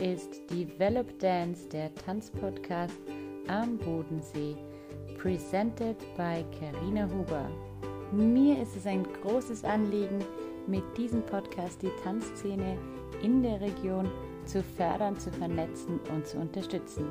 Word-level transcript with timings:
ist 0.00 0.48
Develop 0.50 1.18
Dance, 1.18 1.68
der 1.68 1.92
Tanzpodcast 1.94 2.96
am 3.48 3.76
Bodensee, 3.78 4.56
presented 5.16 5.96
by 6.16 6.44
Karina 6.58 7.08
Huber. 7.08 7.50
Mir 8.12 8.62
ist 8.62 8.76
es 8.76 8.86
ein 8.86 9.04
großes 9.22 9.64
Anliegen, 9.64 10.24
mit 10.68 10.84
diesem 10.96 11.22
Podcast 11.22 11.82
die 11.82 11.90
Tanzszene 12.04 12.78
in 13.22 13.42
der 13.42 13.60
Region 13.60 14.08
zu 14.44 14.62
fördern, 14.62 15.18
zu 15.18 15.32
vernetzen 15.32 15.98
und 16.14 16.26
zu 16.26 16.38
unterstützen. 16.38 17.06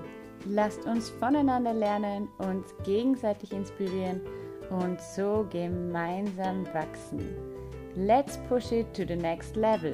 Lasst 0.45 0.85
uns 0.85 1.09
voneinander 1.09 1.73
lernen, 1.73 2.29
uns 2.37 2.73
gegenseitig 2.85 3.51
inspirieren 3.51 4.21
und 4.69 5.01
so 5.01 5.45
gemeinsam 5.51 6.65
wachsen. 6.73 7.19
Let's 7.95 8.37
push 8.47 8.71
it 8.71 8.93
to 8.93 9.03
the 9.05 9.15
next 9.15 9.55
level. 9.55 9.93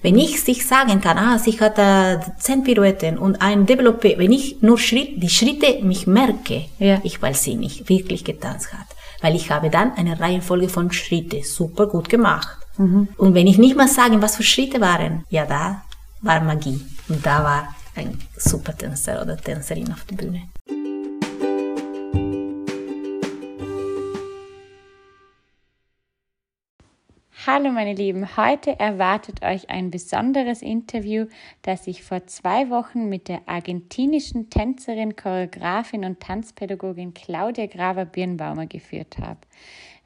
Wenn 0.00 0.16
ich 0.16 0.40
sich 0.42 0.64
sagen 0.66 1.00
kann, 1.00 1.18
ah, 1.18 1.38
sie 1.38 1.58
hat 1.60 1.76
äh, 1.78 2.18
zehn 2.38 2.62
Pirouetten 2.62 3.18
und 3.18 3.42
ein 3.42 3.66
Developpé, 3.66 4.16
wenn 4.16 4.30
ich 4.32 4.62
nur 4.62 4.78
Schritt, 4.78 5.20
die 5.22 5.28
Schritte 5.28 5.82
mich 5.82 6.06
merke, 6.06 6.66
Ja. 6.78 7.00
ich 7.02 7.20
weil 7.20 7.34
sie 7.34 7.56
nicht 7.56 7.88
wirklich 7.88 8.24
getanzt 8.24 8.72
hat. 8.72 8.86
Weil 9.20 9.34
ich 9.34 9.50
habe 9.50 9.70
dann 9.70 9.92
eine 9.94 10.18
Reihenfolge 10.20 10.68
von 10.68 10.92
Schritte 10.92 11.42
super 11.42 11.88
gut 11.88 12.08
gemacht. 12.08 12.56
Und 12.78 13.34
wenn 13.34 13.48
ich 13.48 13.58
nicht 13.58 13.76
mal 13.76 13.88
sagen, 13.88 14.22
was 14.22 14.36
für 14.36 14.44
Schritte 14.44 14.80
waren, 14.80 15.24
ja, 15.30 15.44
da 15.46 15.82
war 16.22 16.40
Magie. 16.40 16.80
Und 17.08 17.26
da 17.26 17.42
war 17.42 17.74
ein 17.96 18.16
super 18.36 18.76
Tänzer 18.78 19.20
oder 19.20 19.36
Tänzerin 19.36 19.90
auf 19.92 20.04
der 20.04 20.14
Bühne. 20.14 20.42
Hallo 27.50 27.72
meine 27.72 27.94
Lieben, 27.94 28.36
heute 28.36 28.78
erwartet 28.78 29.42
euch 29.42 29.70
ein 29.70 29.90
besonderes 29.90 30.60
Interview, 30.60 31.28
das 31.62 31.86
ich 31.86 32.02
vor 32.02 32.26
zwei 32.26 32.68
Wochen 32.68 33.08
mit 33.08 33.28
der 33.28 33.40
argentinischen 33.46 34.50
Tänzerin, 34.50 35.16
Choreografin 35.16 36.04
und 36.04 36.20
Tanzpädagogin 36.20 37.14
Claudia 37.14 37.64
Graver-Birnbaumer 37.64 38.66
geführt 38.66 39.16
habe. 39.16 39.40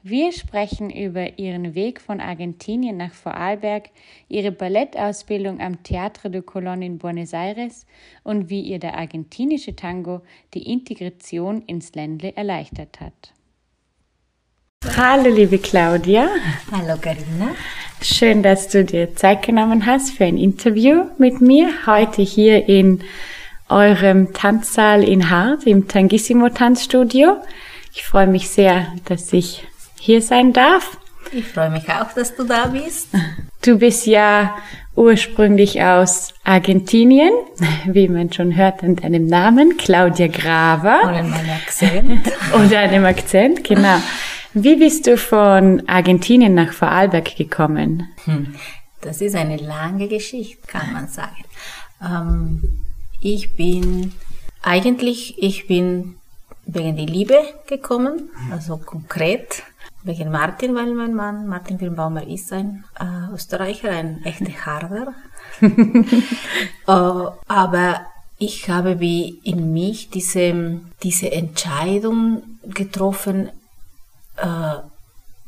Wir 0.03 0.31
sprechen 0.31 0.89
über 0.89 1.37
ihren 1.37 1.75
Weg 1.75 1.99
von 1.99 2.21
Argentinien 2.21 2.95
nach 2.95 3.11
Vorarlberg, 3.11 3.89
ihre 4.29 4.53
Ballettausbildung 4.53 5.59
am 5.59 5.83
Teatro 5.83 6.29
de 6.29 6.43
Colón 6.43 6.81
in 6.81 6.97
Buenos 6.97 7.33
Aires 7.33 7.85
und 8.23 8.49
wie 8.49 8.61
ihr 8.61 8.79
der 8.79 8.97
argentinische 8.97 9.75
Tango 9.75 10.21
die 10.53 10.71
Integration 10.71 11.61
ins 11.63 11.93
Ländle 11.93 12.37
erleichtert 12.37 13.01
hat. 13.01 13.33
Hallo 14.85 15.29
liebe 15.29 15.59
Claudia. 15.59 16.27
Hallo 16.71 16.97
Carina. 16.99 17.55
Schön, 18.01 18.43
dass 18.43 18.67
du 18.67 18.83
dir 18.83 19.15
Zeit 19.15 19.41
genommen 19.41 19.85
hast 19.85 20.11
für 20.11 20.25
ein 20.25 20.37
Interview 20.37 21.05
mit 21.17 21.39
mir 21.39 21.69
heute 21.87 22.21
hier 22.21 22.67
in 22.67 23.01
eurem 23.69 24.33
Tanzsaal 24.33 25.03
in 25.03 25.29
Hart 25.29 25.65
im 25.65 25.87
Tangissimo 25.87 26.49
Tanzstudio. 26.49 27.37
Ich 27.93 28.03
freue 28.03 28.27
mich 28.27 28.49
sehr, 28.49 28.87
dass 29.05 29.31
ich 29.31 29.65
hier 29.99 30.21
sein 30.21 30.51
darf. 30.51 30.97
Ich 31.31 31.47
freue 31.47 31.69
mich 31.69 31.87
auch, 31.89 32.11
dass 32.13 32.35
du 32.35 32.43
da 32.43 32.67
bist. 32.67 33.07
Du 33.61 33.79
bist 33.79 34.05
ja 34.05 34.53
ursprünglich 34.95 35.81
aus 35.81 36.33
Argentinien, 36.43 37.31
wie 37.85 38.09
man 38.09 38.31
schon 38.33 38.55
hört 38.55 38.83
an 38.83 38.97
deinem 38.97 39.27
Namen, 39.27 39.77
Claudia 39.77 40.27
Graver. 40.27 41.03
Und 41.05 41.29
mein 41.29 41.49
Akzent. 41.49 42.21
Und 42.53 42.71
deinem 42.71 43.05
Akzent, 43.05 43.63
genau. 43.63 43.97
Wie 44.53 44.75
bist 44.75 45.07
du 45.07 45.17
von 45.17 45.87
Argentinien 45.87 46.53
nach 46.53 46.73
Vorarlberg 46.73 47.35
gekommen? 47.35 48.07
Hm, 48.25 48.55
Das 49.01 49.19
ist 49.19 49.35
eine 49.35 49.57
lange 49.57 50.07
Geschichte, 50.07 50.65
kann 50.67 50.93
man 50.93 51.07
sagen. 51.07 51.43
Ähm, 52.01 52.81
ich 53.19 53.55
bin, 53.55 54.13
eigentlich, 54.61 55.41
ich 55.41 55.67
bin 55.67 56.15
wegen 56.65 56.95
der 56.95 57.05
Liebe 57.05 57.37
gekommen, 57.67 58.29
also 58.51 58.77
konkret 58.77 59.63
wegen 60.03 60.31
Martin, 60.31 60.75
weil 60.75 60.93
mein 60.93 61.13
Mann, 61.15 61.47
Martin 61.47 61.77
Birnbaumer, 61.77 62.25
ist 62.27 62.53
ein 62.53 62.83
äh, 62.99 63.33
Österreicher, 63.33 63.89
ein 63.89 64.23
echter 64.23 64.65
Harder. 64.65 65.13
äh, 65.61 65.71
aber 66.87 68.01
ich 68.37 68.69
habe 68.69 68.99
wie 68.99 69.39
in 69.43 69.73
mich 69.73 70.09
diese, 70.09 70.79
diese 71.01 71.31
Entscheidung 71.31 72.43
getroffen, 72.63 73.49
äh, 74.37 74.75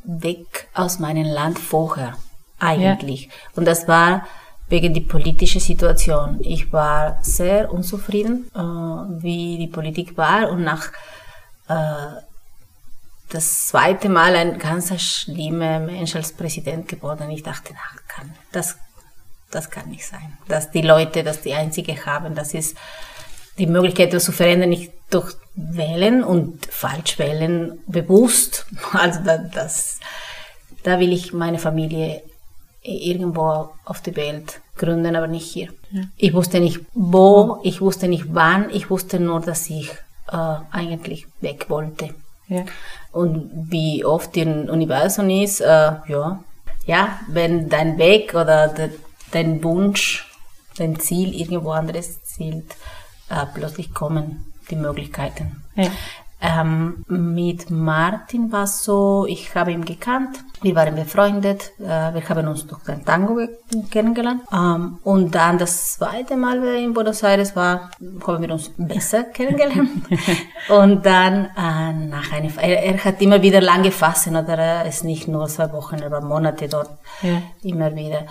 weg 0.03 0.67
aus 0.73 0.99
meinem 0.99 1.25
Land 1.25 1.59
vorher, 1.59 2.15
eigentlich. 2.59 3.29
Und 3.55 3.65
das 3.65 3.87
war 3.87 4.25
wegen 4.67 4.93
die 4.93 5.01
politische 5.01 5.59
Situation. 5.59 6.39
Ich 6.41 6.71
war 6.73 7.19
sehr 7.21 7.71
unzufrieden, 7.71 8.49
äh, 8.55 8.59
wie 8.59 9.57
die 9.57 9.67
Politik 9.67 10.17
war 10.17 10.49
und 10.49 10.63
nach 10.63 10.91
äh, 11.67 12.21
das 13.29 13.67
zweite 13.67 14.09
Mal 14.09 14.35
ein 14.35 14.59
ganz 14.59 14.99
schlimmer 15.01 15.79
Mensch 15.79 16.15
als 16.15 16.31
Präsident 16.31 16.87
geworden. 16.87 17.29
Ich 17.31 17.43
dachte, 17.43 17.73
ach, 17.75 17.97
kann, 18.07 18.33
das, 18.51 18.77
das 19.51 19.69
kann 19.69 19.89
nicht 19.89 20.05
sein. 20.05 20.37
Dass 20.47 20.71
die 20.71 20.81
Leute 20.81 21.23
das 21.23 21.41
die 21.41 21.53
einzige 21.53 22.05
haben, 22.05 22.35
das 22.35 22.53
ist 22.53 22.77
die 23.57 23.67
Möglichkeit, 23.67 24.13
das 24.13 24.25
zu 24.25 24.31
verändern, 24.31 24.69
nicht 24.69 24.91
durch 25.09 25.33
Wählen 25.55 26.23
und 26.23 26.65
falsch 26.65 27.17
wählen 27.17 27.79
bewusst. 27.87 28.65
Also 28.91 29.21
da, 29.23 29.37
das, 29.37 29.99
da 30.83 30.99
will 30.99 31.13
ich 31.13 31.33
meine 31.33 31.59
Familie 31.59 32.21
irgendwo 32.81 33.69
auf 33.85 34.01
der 34.01 34.15
Welt 34.15 34.61
gründen, 34.77 35.15
aber 35.15 35.27
nicht 35.27 35.49
hier. 35.49 35.69
Ich 36.17 36.33
wusste 36.33 36.59
nicht 36.59 36.81
wo, 36.93 37.59
ich 37.63 37.81
wusste 37.81 38.07
nicht 38.07 38.25
wann, 38.33 38.69
ich 38.69 38.89
wusste 38.89 39.19
nur, 39.19 39.39
dass 39.39 39.69
ich 39.69 39.89
äh, 40.31 40.55
eigentlich 40.71 41.27
weg 41.41 41.69
wollte. 41.69 42.13
Ja. 42.47 42.65
Und 43.11 43.49
wie 43.71 44.05
oft 44.05 44.35
im 44.37 44.69
Universum 44.69 45.29
ist, 45.29 45.61
äh, 45.61 45.65
ja, 45.65 46.43
ja, 46.85 47.19
wenn 47.27 47.69
dein 47.69 47.97
Weg 47.97 48.35
oder 48.35 48.67
de, 48.67 48.91
dein 49.31 49.63
Wunsch, 49.63 50.29
dein 50.77 50.99
Ziel 50.99 51.33
irgendwo 51.33 51.71
anderes 51.71 52.21
zielt, 52.23 52.75
äh, 53.29 53.45
plötzlich 53.53 53.93
kommen 53.93 54.53
die 54.69 54.75
Möglichkeiten. 54.75 55.63
Ja. 55.75 55.89
Ähm, 56.41 57.03
mit 57.07 57.71
Martin 57.71 58.51
war 58.51 58.67
so, 58.67 59.25
ich 59.27 59.55
habe 59.55 59.71
ihn 59.71 59.85
gekannt, 59.85 60.43
wir 60.61 60.75
waren 60.75 60.93
befreundet, 60.93 61.71
äh, 61.79 62.13
wir 62.13 62.21
haben 62.29 62.47
uns 62.47 62.67
durch 62.67 62.83
den 62.83 63.03
Tango 63.05 63.35
ge- 63.35 63.49
kennengelernt. 63.89 64.41
Ähm, 64.53 64.99
und 65.03 65.33
dann 65.33 65.57
das 65.57 65.93
zweite 65.93 66.35
Mal 66.35 66.61
in 66.77 66.93
Buenos 66.93 67.23
Aires 67.23 67.55
war, 67.55 67.89
haben 68.27 68.41
wir 68.43 68.51
uns 68.51 68.69
besser 68.77 69.23
kennengelernt. 69.23 69.89
und 70.69 71.05
dann 71.05 71.45
äh, 71.57 71.93
nach 72.09 72.31
einer, 72.33 72.51
er, 72.61 72.83
er 72.83 73.03
hat 73.05 73.21
immer 73.21 73.41
wieder 73.41 73.61
lange 73.61 73.91
Phasen, 73.91 74.35
oder 74.35 74.57
er 74.57 74.85
ist 74.85 75.03
nicht 75.03 75.27
nur 75.27 75.47
zwei 75.47 75.71
Wochen, 75.71 76.03
aber 76.03 76.21
Monate 76.21 76.67
dort, 76.67 76.89
Ja. 77.21 77.41
immer 77.63 77.95
wieder. 77.95 78.25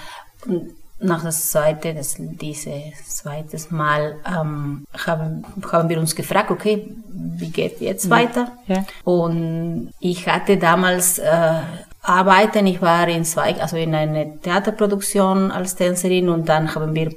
Und 0.47 0.73
nach 1.01 1.25
das 1.25 1.51
zweite, 1.51 1.93
das, 1.95 2.17
dieses 2.19 3.17
zweites 3.17 3.71
Mal 3.71 4.17
ähm, 4.27 4.87
haben, 5.07 5.45
haben 5.71 5.89
wir 5.89 5.99
uns 5.99 6.15
gefragt, 6.15 6.51
okay, 6.51 6.89
wie 7.09 7.51
geht 7.51 7.81
jetzt 7.81 8.09
weiter? 8.11 8.53
Ja. 8.67 8.85
Und 9.05 9.93
ich 10.01 10.27
hatte 10.29 10.57
damals 10.57 11.19
äh, 11.19 11.61
arbeiten, 12.03 12.67
ich 12.67 12.81
war 12.81 13.09
in 13.09 13.25
zwei, 13.25 13.61
also 13.61 13.77
in 13.77 13.95
einer 13.95 14.41
Theaterproduktion 14.41 15.51
als 15.51 15.75
Tänzerin 15.75 16.29
und 16.29 16.49
dann 16.49 16.75
haben 16.75 16.95
wir, 16.95 17.11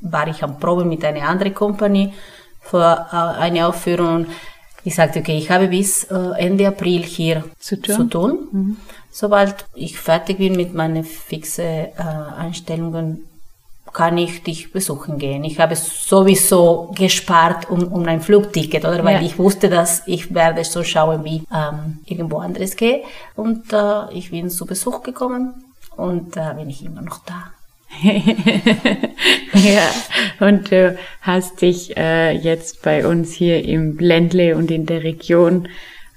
war 0.00 0.28
ich 0.28 0.42
am 0.42 0.58
Proben 0.58 0.88
mit 0.88 1.04
einer 1.04 1.28
anderen 1.28 1.54
Kompanie 1.54 2.12
für 2.60 3.06
äh, 3.12 3.16
eine 3.16 3.66
Aufführung 3.66 4.26
ich 4.84 4.94
sagte, 4.94 5.20
okay, 5.20 5.36
ich 5.38 5.50
habe 5.50 5.68
bis 5.68 6.04
äh, 6.04 6.14
Ende 6.36 6.68
April 6.68 7.02
hier 7.02 7.44
Zu 7.58 7.80
tun. 7.80 7.94
Zu 7.96 8.04
tun. 8.04 8.76
Sobald 9.10 9.64
ich 9.74 9.98
fertig 9.98 10.38
bin 10.38 10.56
mit 10.56 10.74
meinen 10.74 11.04
fixen 11.04 11.64
äh, 11.64 11.92
Einstellungen, 12.36 13.24
kann 13.92 14.18
ich 14.18 14.42
dich 14.42 14.72
besuchen 14.72 15.18
gehen. 15.18 15.44
Ich 15.44 15.60
habe 15.60 15.76
sowieso 15.76 16.90
gespart 16.96 17.70
um, 17.70 17.84
um 17.92 18.04
ein 18.06 18.20
Flugticket, 18.20 18.84
oder? 18.84 19.04
Weil 19.04 19.16
Ja. 19.16 19.22
ich 19.22 19.38
wusste, 19.38 19.68
dass 19.70 20.02
ich 20.06 20.34
werde 20.34 20.64
so 20.64 20.82
schauen, 20.82 21.24
wie 21.24 21.44
ähm, 21.54 22.00
irgendwo 22.04 22.38
anderes 22.38 22.74
gehe. 22.74 23.04
Und 23.36 23.72
äh, 23.72 24.12
ich 24.12 24.32
bin 24.32 24.50
zu 24.50 24.66
Besuch 24.66 25.02
gekommen 25.04 25.64
und 25.96 26.36
da 26.36 26.54
bin 26.54 26.68
ich 26.68 26.84
immer 26.84 27.02
noch 27.02 27.20
da. 27.24 27.52
ja, 29.54 29.90
und 30.40 30.70
du 30.70 30.98
hast 31.20 31.62
dich 31.62 31.96
äh, 31.96 32.32
jetzt 32.32 32.82
bei 32.82 33.06
uns 33.06 33.32
hier 33.32 33.64
im 33.64 33.98
Ländle 33.98 34.56
und 34.56 34.70
in 34.70 34.86
der 34.86 35.02
Region 35.02 35.68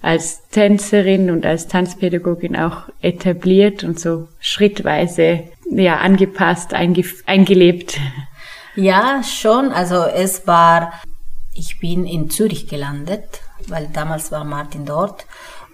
als 0.02 0.48
Tänzerin 0.50 1.32
und 1.32 1.46
als 1.46 1.68
Tanzpädagogin 1.68 2.56
auch 2.56 2.84
etabliert 3.02 3.84
und 3.84 4.00
so 4.00 4.28
schrittweise 4.40 5.44
ja 5.70 5.98
angepasst, 5.98 6.74
einge 6.74 7.04
eingelebt. 7.26 8.00
Ja, 8.76 9.24
schon. 9.24 9.72
Also 9.72 10.04
es 10.04 10.46
war, 10.48 10.94
ich 11.54 11.80
bin 11.80 12.06
in 12.06 12.30
Zürich 12.30 12.68
gelandet, 12.68 13.42
weil 13.68 13.88
damals 13.92 14.32
war 14.32 14.44
Martin 14.44 14.86
dort. 14.86 15.26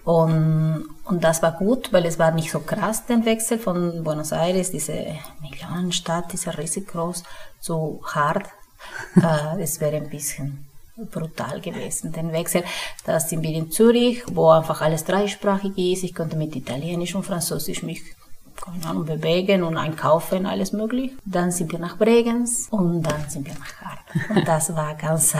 Und, 0.04 0.84
und 1.04 1.24
das 1.24 1.42
war 1.42 1.52
gut, 1.52 1.92
weil 1.92 2.04
es 2.04 2.18
war 2.18 2.30
nicht 2.30 2.50
so 2.50 2.60
krass, 2.60 3.06
der 3.06 3.24
Wechsel 3.24 3.58
von 3.58 4.04
Buenos 4.04 4.32
Aires, 4.32 4.70
diese 4.70 4.92
Millionenstadt, 5.40 6.32
diese 6.32 6.56
riesig 6.58 6.88
groß, 6.88 7.22
zu 7.60 8.02
hart. 8.04 8.46
äh, 9.16 9.62
es 9.62 9.80
wäre 9.80 9.96
ein 9.96 10.10
bisschen 10.10 10.66
brutal 11.10 11.60
gewesen, 11.60 12.12
den 12.12 12.32
Wechsel. 12.32 12.64
Da 13.04 13.18
sind 13.18 13.42
wir 13.42 13.50
in 13.50 13.70
Zürich, 13.70 14.22
wo 14.30 14.50
einfach 14.50 14.82
alles 14.82 15.04
dreisprachig 15.04 15.76
ist. 15.76 16.04
Ich 16.04 16.14
konnte 16.14 16.36
mit 16.36 16.54
Italienisch 16.54 17.14
und 17.14 17.24
Französisch 17.24 17.82
mich 17.82 18.02
keine 18.56 18.86
Ahnung, 18.86 19.04
bewegen 19.04 19.62
und 19.62 19.76
einkaufen, 19.76 20.46
alles 20.46 20.72
möglich. 20.72 21.12
Dann 21.24 21.50
sind 21.50 21.72
wir 21.72 21.78
nach 21.78 21.96
Bregenz 21.96 22.68
und 22.70 23.02
dann 23.02 23.28
sind 23.28 23.46
wir 23.46 23.54
nach 23.54 23.74
Hart. 23.80 24.00
Und 24.36 24.46
das 24.46 24.74
war 24.74 24.94
ganz 24.94 25.34
äh, 25.34 25.38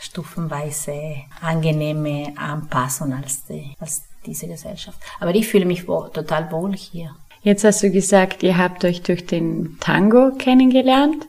stufenweise 0.00 1.16
angenehme 1.40 2.32
Anpassung 2.36 3.12
als, 3.12 3.44
die, 3.46 3.74
als 3.78 4.04
diese 4.24 4.46
Gesellschaft. 4.46 4.98
Aber 5.20 5.34
ich 5.34 5.48
fühle 5.48 5.64
mich 5.64 5.88
wo, 5.88 6.02
total 6.08 6.50
wohl 6.52 6.74
hier. 6.74 7.14
Jetzt 7.42 7.64
hast 7.64 7.82
du 7.82 7.90
gesagt, 7.90 8.42
ihr 8.42 8.56
habt 8.56 8.84
euch 8.84 9.02
durch 9.02 9.26
den 9.26 9.76
Tango 9.80 10.30
kennengelernt. 10.38 11.26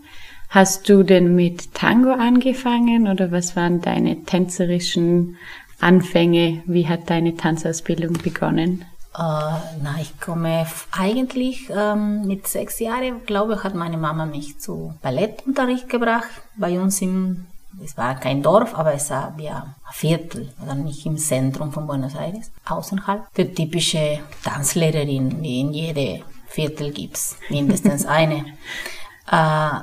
Hast 0.50 0.88
du 0.88 1.02
denn 1.02 1.36
mit 1.36 1.74
Tango 1.74 2.12
angefangen 2.12 3.08
oder 3.08 3.32
was 3.32 3.56
waren 3.56 3.82
deine 3.82 4.24
tänzerischen 4.24 5.38
Anfänge? 5.80 6.62
Wie 6.68 6.88
hat 6.88 7.10
deine 7.10 7.36
Tanzausbildung 7.36 8.14
begonnen? 8.22 8.86
Äh, 9.16 9.20
na, 9.20 9.96
ich 10.02 10.20
komme 10.20 10.66
eigentlich 10.92 11.70
ähm, 11.70 12.26
mit 12.26 12.48
sechs 12.48 12.80
Jahren, 12.80 13.26
glaube 13.26 13.54
ich, 13.54 13.64
hat 13.64 13.76
meine 13.76 13.98
Mama 13.98 14.26
mich 14.26 14.60
zu 14.60 14.96
Ballettunterricht 15.04 15.88
gebracht. 15.88 16.30
Bei 16.56 16.80
uns 16.80 17.00
im, 17.02 17.46
es 17.84 17.96
war 17.96 18.16
kein 18.16 18.42
Dorf, 18.42 18.74
aber 18.74 18.94
es 18.96 19.12
war 19.12 19.34
wie 19.38 19.50
ein 19.50 19.76
Viertel, 19.92 20.52
oder 20.64 20.74
nicht 20.74 21.06
im 21.06 21.18
Zentrum 21.18 21.72
von 21.72 21.86
Buenos 21.86 22.16
Aires, 22.16 22.50
außerhalb. 22.66 23.32
Die 23.36 23.54
typische 23.54 24.20
Tanzlehrerin, 24.44 25.44
wie 25.44 25.60
in 25.62 25.74
jedem 25.74 26.24
Viertel 26.48 26.92
gibt's 26.92 27.38
mindestens 27.50 28.06
eine. 28.08 28.46
äh, 29.32 29.80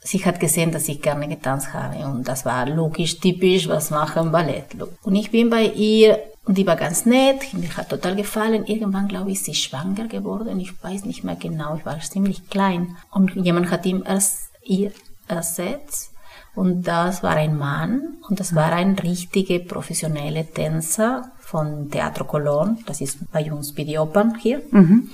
sie 0.00 0.24
hat 0.24 0.40
gesehen, 0.40 0.72
dass 0.72 0.88
ich 0.88 1.00
gerne 1.00 1.28
getanzt 1.28 1.72
habe 1.72 2.04
und 2.06 2.26
das 2.26 2.44
war 2.44 2.66
logisch 2.66 3.20
typisch, 3.20 3.68
was 3.68 3.90
machen 3.90 4.32
Ballett. 4.32 4.74
Und 5.02 5.14
ich 5.14 5.30
bin 5.30 5.48
bei 5.50 5.66
ihr 5.66 6.18
und 6.44 6.58
die 6.58 6.66
war 6.66 6.76
ganz 6.76 7.06
nett, 7.06 7.54
mir 7.54 7.76
hat 7.76 7.90
total 7.90 8.16
gefallen. 8.16 8.64
Irgendwann, 8.66 9.06
glaube 9.06 9.30
ich, 9.30 9.36
ist 9.36 9.44
sie 9.44 9.54
schwanger 9.54 10.08
geworden. 10.08 10.58
Ich 10.58 10.82
weiß 10.82 11.04
nicht 11.04 11.22
mehr 11.22 11.36
genau, 11.36 11.76
ich 11.76 11.86
war 11.86 12.00
ziemlich 12.00 12.48
klein. 12.50 12.96
Und 13.12 13.36
jemand 13.36 13.70
hat 13.70 13.86
ihm 13.86 14.02
erst, 14.04 14.50
ihr 14.64 14.90
ersetzt. 15.28 16.10
Und 16.54 16.82
das 16.82 17.22
war 17.22 17.36
ein 17.36 17.56
Mann 17.56 18.18
und 18.28 18.38
das 18.38 18.54
war 18.54 18.72
ein 18.72 18.98
richtiger 18.98 19.60
professioneller 19.60 20.44
Tänzer 20.52 21.30
von 21.38 21.90
Teatro 21.90 22.24
Colón, 22.24 22.76
das 22.84 23.00
ist 23.00 23.30
bei 23.32 23.50
uns 23.50 23.74
bei 23.74 23.84
die 23.84 23.98
Opern 23.98 24.34
hier, 24.38 24.60
mhm. 24.70 25.08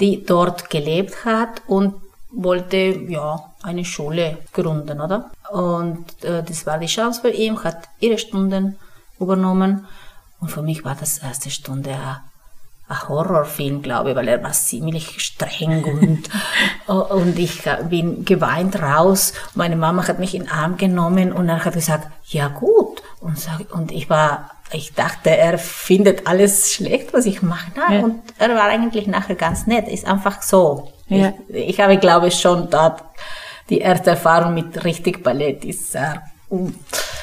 die 0.00 0.24
dort 0.24 0.70
gelebt 0.70 1.24
hat 1.24 1.62
und 1.68 1.94
wollte 2.32 2.76
ja 2.76 3.52
eine 3.62 3.84
Schule 3.84 4.38
gründen, 4.52 5.00
oder? 5.00 5.30
Und 5.52 6.24
äh, 6.24 6.42
das 6.42 6.66
war 6.66 6.78
die 6.78 6.86
Chance 6.86 7.20
für 7.20 7.30
ihn, 7.30 7.62
hat 7.62 7.88
ihre 8.00 8.18
Stunden 8.18 8.76
übernommen 9.20 9.86
und 10.42 10.48
für 10.48 10.60
mich 10.60 10.84
war 10.84 10.96
das 10.98 11.18
erste 11.18 11.50
Stunde 11.50 11.92
ein, 11.92 12.16
Horrorfilm, 13.08 13.80
glaube 13.80 14.10
ich, 14.10 14.16
weil 14.16 14.28
er 14.28 14.42
war 14.42 14.52
ziemlich 14.52 15.22
streng 15.22 15.82
und, 15.84 16.28
und 17.10 17.38
ich 17.38 17.62
bin 17.88 18.26
geweint 18.26 18.82
raus. 18.82 19.32
Meine 19.54 19.76
Mama 19.76 20.06
hat 20.06 20.18
mich 20.18 20.34
in 20.34 20.42
den 20.42 20.50
Arm 20.50 20.76
genommen 20.76 21.32
und 21.32 21.48
er 21.48 21.64
hat 21.64 21.72
gesagt, 21.72 22.08
ja 22.26 22.48
gut. 22.48 23.02
Und, 23.20 23.38
sag, 23.38 23.74
und 23.74 23.92
ich 23.92 24.10
war, 24.10 24.50
ich 24.72 24.92
dachte, 24.92 25.30
er 25.30 25.56
findet 25.56 26.26
alles 26.26 26.74
schlecht, 26.74 27.14
was 27.14 27.24
ich 27.24 27.40
mache. 27.40 27.70
Nein, 27.76 27.92
ja. 27.92 28.04
Und 28.04 28.22
er 28.38 28.54
war 28.56 28.64
eigentlich 28.64 29.06
nachher 29.06 29.36
ganz 29.36 29.66
nett. 29.66 29.88
Ist 29.88 30.06
einfach 30.06 30.42
so. 30.42 30.92
Ja. 31.06 31.32
Ich, 31.48 31.70
ich 31.70 31.80
habe, 31.80 31.96
glaube 31.96 32.28
ich, 32.28 32.38
schon 32.38 32.68
dort 32.68 33.02
die 33.70 33.78
erste 33.78 34.10
Erfahrung 34.10 34.52
mit 34.52 34.84
richtig 34.84 35.22
Ballett 35.22 35.64
ist 35.64 35.92
sehr, 35.92 36.24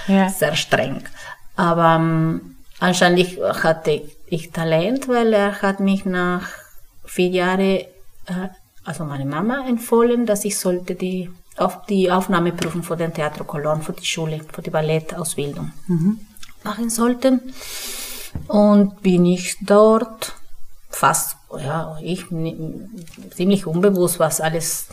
ja. 0.08 0.30
sehr 0.30 0.56
streng. 0.56 1.04
Aber 1.56 2.00
Anscheinend 2.80 3.38
hatte 3.64 4.02
ich 4.28 4.52
Talent, 4.52 5.08
weil 5.08 5.34
er 5.34 5.62
hat 5.62 5.80
mich 5.80 6.06
nach 6.06 6.48
vier 7.04 7.30
Jahren, 7.30 7.60
äh, 7.60 7.88
also 8.86 9.04
meine 9.04 9.26
Mama 9.26 9.68
empfohlen, 9.68 10.26
dass 10.26 10.46
ich 10.46 10.58
sollte 10.58 10.96
die 10.96 11.30
auf 11.58 11.86
die 11.88 12.10
Aufnahmeprüfung 12.10 12.84
für 12.84 12.96
den 12.96 13.14
Theater 13.14 13.44
Cologne, 13.44 13.84
für 13.84 13.92
die 13.92 14.06
Schule, 14.06 14.40
für 14.54 14.62
die 14.62 14.70
Ballettausbildung 14.70 15.74
mhm. 15.88 16.20
machen 16.64 16.90
sollten. 16.90 17.54
Und 18.48 19.02
bin 19.02 19.26
ich 19.26 19.58
dort 19.62 20.34
fast, 20.90 21.36
ja, 21.58 21.98
ich 22.02 22.26
ziemlich 23.36 23.66
unbewusst, 23.66 24.20
was 24.20 24.40
alles 24.40 24.88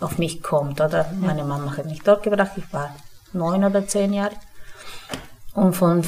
auf 0.00 0.18
mich 0.18 0.42
kommt, 0.42 0.80
oder? 0.80 1.10
Meine 1.20 1.44
Mama 1.44 1.76
hat 1.76 1.86
mich 1.86 2.02
dort 2.02 2.22
gebracht, 2.22 2.52
ich 2.56 2.70
war 2.72 2.94
neun 3.32 3.64
oder 3.64 3.86
zehn 3.86 4.12
Jahre. 4.12 4.34
Und 5.54 5.74
von 5.74 6.04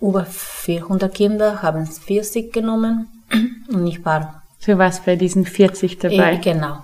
über 0.00 0.24
400 0.24 1.12
Kinder 1.12 1.62
haben 1.62 1.86
40 1.86 2.52
genommen 2.52 3.08
und 3.68 3.86
ich 3.86 4.04
war. 4.04 4.42
Du 4.64 4.76
warst 4.76 5.04
bei 5.04 5.16
diesen 5.16 5.44
40 5.44 5.98
dabei? 5.98 6.34
Äh, 6.34 6.38
genau. 6.38 6.82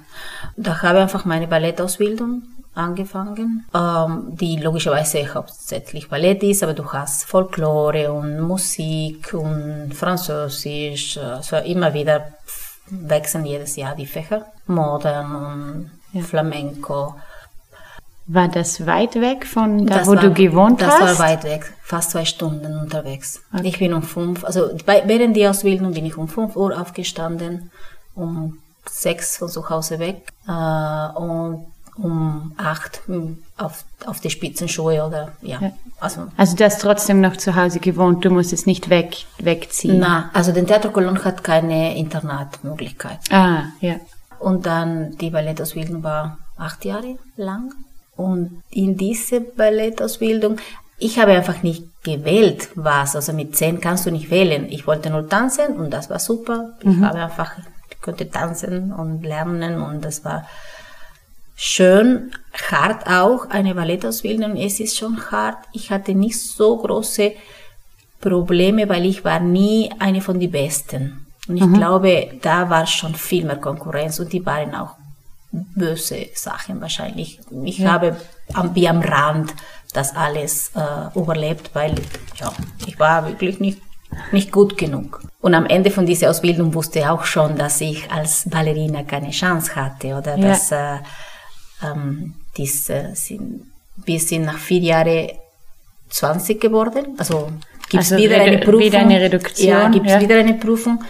Da 0.57 0.83
habe 0.83 0.99
ich 0.99 1.03
einfach 1.03 1.25
meine 1.25 1.49
Ballettausbildung 1.49 2.43
angefangen, 2.75 3.65
ähm, 3.75 4.37
die 4.37 4.57
logischerweise 4.57 5.33
hauptsächlich 5.33 6.09
Ballett 6.09 6.43
ist, 6.43 6.63
aber 6.63 6.75
du 6.75 6.93
hast 6.93 7.25
Folklore 7.25 8.13
und 8.13 8.41
Musik 8.41 9.33
und 9.35 9.93
Französisch, 9.95 11.19
also 11.19 11.57
immer 11.57 11.95
wieder 11.95 12.27
wechseln 12.91 13.45
jedes 13.45 13.77
Jahr 13.77 13.95
die 13.95 14.07
Fächer, 14.07 14.47
Modern 14.67 15.35
und 15.35 15.91
ja. 16.13 16.23
Flamenco. 16.23 17.15
War 18.27 18.49
das 18.49 18.87
weit 18.87 19.17
weg 19.17 19.47
von 19.47 19.87
da, 19.87 19.99
das 19.99 20.09
wo 20.09 20.15
war, 20.15 20.23
du 20.23 20.33
gewohnt 20.33 20.81
das 20.81 20.89
hast? 20.89 21.01
Das 21.03 21.19
war 21.19 21.27
weit 21.27 21.45
weg, 21.45 21.75
fast 21.83 22.13
zwei 22.13 22.25
Stunden 22.25 22.79
unterwegs. 22.79 23.43
Okay. 23.53 23.69
Ich 23.69 23.79
bin 23.79 23.93
um 23.93 24.03
fünf, 24.03 24.45
also 24.45 24.71
bei, 24.87 25.03
während 25.07 25.37
der 25.37 25.51
Ausbildung 25.51 25.93
bin 25.93 26.07
ich 26.07 26.17
um 26.17 26.27
fünf 26.27 26.57
Uhr 26.57 26.81
aufgestanden, 26.81 27.71
um 28.15 28.59
sechs 28.89 29.37
von 29.37 29.49
zu 29.49 29.69
Hause 29.69 29.99
weg 29.99 30.33
äh, 30.49 31.19
und 31.19 31.67
um 31.97 32.53
acht 32.57 33.03
hm, 33.07 33.43
auf, 33.57 33.85
auf 34.07 34.21
die 34.21 34.31
Spitzenschuhe 34.31 35.05
oder 35.05 35.33
ja. 35.43 35.61
ja. 35.61 35.73
Also, 36.01 36.27
also 36.37 36.57
du 36.57 36.65
hast 36.65 36.81
trotzdem 36.81 37.21
noch 37.21 37.37
zu 37.37 37.55
Hause 37.55 37.79
gewohnt, 37.79 38.25
du 38.25 38.31
musstest 38.31 38.67
nicht 38.67 38.91
weg, 38.91 39.27
wegziehen? 39.39 40.01
Nein, 40.01 40.25
also 40.33 40.53
den 40.53 40.67
Theater 40.67 40.89
Cologne 40.89 41.23
hat 41.25 41.45
keine 41.45 41.97
Internatmöglichkeit. 41.97 43.19
Ah, 43.31 43.65
ja. 43.81 43.97
Und 44.41 44.67
dann 44.67 45.17
die 45.19 45.31
Ballettausbildung 45.31 46.03
war 46.03 46.39
acht 46.57 46.85
Jahre 46.85 47.17
lang. 47.37 47.73
Und 48.17 48.63
in 48.71 48.97
diese 48.97 49.41
Ballettausbildung, 49.41 50.59
ich 50.99 51.19
habe 51.19 51.33
einfach 51.33 51.63
nicht 51.63 51.85
gewählt, 52.05 52.69
was. 52.75 53.17
Also 53.17 53.33
mit 53.33 53.57
zehn 53.57 53.81
kannst 53.81 54.07
du 54.07 54.11
nicht 54.11 54.31
wählen. 54.31 54.67
Ich 54.71 54.87
wollte 54.87 55.11
nur 55.11 55.29
tanzen 55.29 55.77
und 55.77 55.91
das 55.91 56.11
war 56.11 56.19
super. 56.19 56.75
Ich 56.81 56.87
mhm. 56.87 57.05
habe 57.05 57.19
einfach, 57.19 57.53
ich 57.91 58.01
konnte 58.01 58.31
tanzen 58.31 58.93
und 58.93 59.23
lernen 59.23 59.83
und 59.83 60.05
das 60.05 60.25
war 60.25 60.47
schön, 61.57 62.33
hart 62.71 63.09
auch. 63.09 63.51
Eine 63.51 63.75
Ballettausbildung, 63.75 64.57
es 64.57 64.81
ist 64.81 64.97
schon 64.97 65.31
hart. 65.31 65.59
Ich 65.73 65.91
hatte 65.91 66.15
nicht 66.15 66.41
so 66.41 66.77
große 66.77 67.33
Probleme, 68.21 68.89
weil 68.89 69.05
ich 69.07 69.25
war 69.25 69.41
nie 69.41 69.91
eine 69.99 70.21
von 70.21 70.39
den 70.39 70.51
Besten. 70.51 71.27
Und 71.49 71.57
ich 71.57 71.67
mhm. 71.67 71.75
glaube, 71.75 72.39
da 72.41 72.71
war 72.71 72.87
schon 72.87 73.15
viel 73.15 73.45
mehr 73.45 73.57
Konkurrenz 73.57 74.19
und 74.19 74.33
die 74.33 74.45
waren 74.47 74.75
auch 74.75 74.97
böse 75.75 76.27
Sachen 76.35 76.81
wahrscheinlich. 76.81 77.41
Ich 77.65 77.79
ja. 77.79 77.93
habe 77.93 78.17
am, 78.53 78.75
wie 78.75 78.89
am 78.89 79.01
Rand 79.01 79.55
das 79.93 80.15
alles 80.15 80.73
äh, 80.75 81.19
überlebt, 81.19 81.71
weil 81.75 81.95
ja, 82.37 82.53
ich 82.87 82.99
war 82.99 83.27
wirklich 83.27 83.61
nicht, 83.61 83.81
nicht 84.33 84.51
gut 84.53 84.77
genug. 84.77 85.21
Und 85.41 85.55
am 85.55 85.67
Ende 85.67 85.91
von 85.91 86.07
dieser 86.07 86.31
Ausbildung 86.31 86.75
wusste 86.75 87.01
ich 87.01 87.07
auch 87.07 87.25
schon, 87.25 87.57
dass 87.57 87.81
ich 87.81 88.11
als 88.11 88.49
Ballerina 88.49 89.03
keine 89.05 89.31
Chance 89.31 89.77
hatte 89.77 90.17
oder 90.17 90.37
ja. 90.37 90.49
dass 90.49 90.73
äh, 90.73 90.99
ähm, 91.83 92.35
dies, 92.57 92.89
äh, 92.91 93.15
sind, 93.15 93.73
wir 94.05 94.21
sind 94.21 94.45
nach 94.45 94.59
vier 94.59 94.81
Jahren 94.81 95.31
20 96.09 96.61
geworden. 96.61 97.15
Also 97.19 97.51
gibt 97.89 98.03
es 98.03 98.13
also 98.13 98.25
wieder 98.25 98.41
eine 98.41 98.59
Prüfung. 98.59 98.81
Wieder 98.81 98.99
eine 99.01 99.21
Reduktion. 99.21 99.69
Ja, 99.69 99.89
gibt 99.89 100.07
es 100.07 100.13
ja. 100.13 100.21
wieder 100.21 100.39
eine 100.39 100.55
Prüfung. 100.55 101.03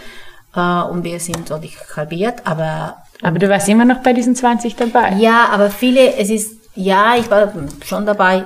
Äh, 0.55 0.81
und 0.83 1.03
wir 1.03 1.19
sind 1.19 1.47
so 1.47 1.59
halbiert, 1.95 2.45
aber 2.45 3.04
aber 3.21 3.39
du 3.39 3.49
warst 3.49 3.69
immer 3.69 3.85
noch 3.85 4.01
bei 4.03 4.13
diesen 4.13 4.35
20 4.35 4.75
dabei? 4.75 5.13
Ja, 5.13 5.49
aber 5.49 5.69
viele, 5.69 6.15
es 6.15 6.29
ist, 6.29 6.57
ja, 6.75 7.15
ich 7.15 7.29
war 7.29 7.51
schon 7.83 8.05
dabei. 8.05 8.45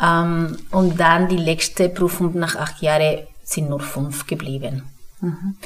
Ähm, 0.00 0.56
und 0.72 1.00
dann 1.00 1.28
die 1.28 1.36
letzte 1.36 1.88
Prüfung 1.88 2.38
nach 2.38 2.56
acht 2.56 2.82
Jahren 2.82 3.26
sind 3.44 3.70
nur 3.70 3.80
fünf 3.80 4.26
geblieben. 4.26 4.82
Mhm. 5.20 5.56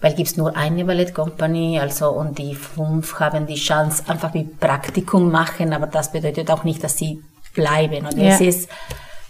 Weil 0.00 0.14
gibt 0.14 0.28
es 0.28 0.36
nur 0.36 0.54
eine 0.54 0.84
Ballettkompanie, 0.84 1.80
also 1.80 2.10
und 2.10 2.38
die 2.38 2.54
fünf 2.54 3.18
haben 3.20 3.46
die 3.46 3.54
Chance, 3.54 4.02
einfach 4.06 4.34
wie 4.34 4.44
Praktikum 4.44 5.30
machen, 5.30 5.72
aber 5.72 5.86
das 5.86 6.12
bedeutet 6.12 6.50
auch 6.50 6.64
nicht, 6.64 6.84
dass 6.84 6.98
sie 6.98 7.22
bleiben. 7.54 8.04
Und 8.04 8.18
ja. 8.18 8.34
es 8.34 8.40
ist, 8.40 8.68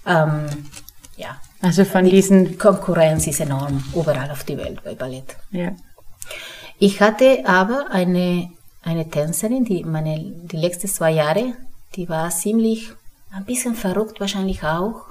ähm, 0.04 0.46
ja, 1.16 1.36
Also 1.60 1.84
von 1.84 2.04
die 2.04 2.10
diesen 2.10 2.58
Konkurrenz 2.58 3.26
ist 3.26 3.40
enorm 3.40 3.84
überall 3.94 4.30
auf 4.30 4.42
der 4.44 4.58
Welt 4.58 4.82
bei 4.82 4.94
Ballett. 4.94 5.36
Ja. 5.50 5.70
Ich 6.78 7.00
hatte 7.00 7.44
aber 7.46 7.90
eine, 7.90 8.50
eine 8.82 9.08
Tänzerin, 9.08 9.64
die 9.64 9.84
meine, 9.84 10.18
die 10.20 10.56
letzten 10.56 10.88
zwei 10.88 11.12
Jahre, 11.12 11.54
die 11.96 12.08
war 12.08 12.30
ziemlich, 12.30 12.90
ein 13.32 13.44
bisschen 13.44 13.74
verrückt 13.74 14.20
wahrscheinlich 14.20 14.62
auch, 14.62 15.06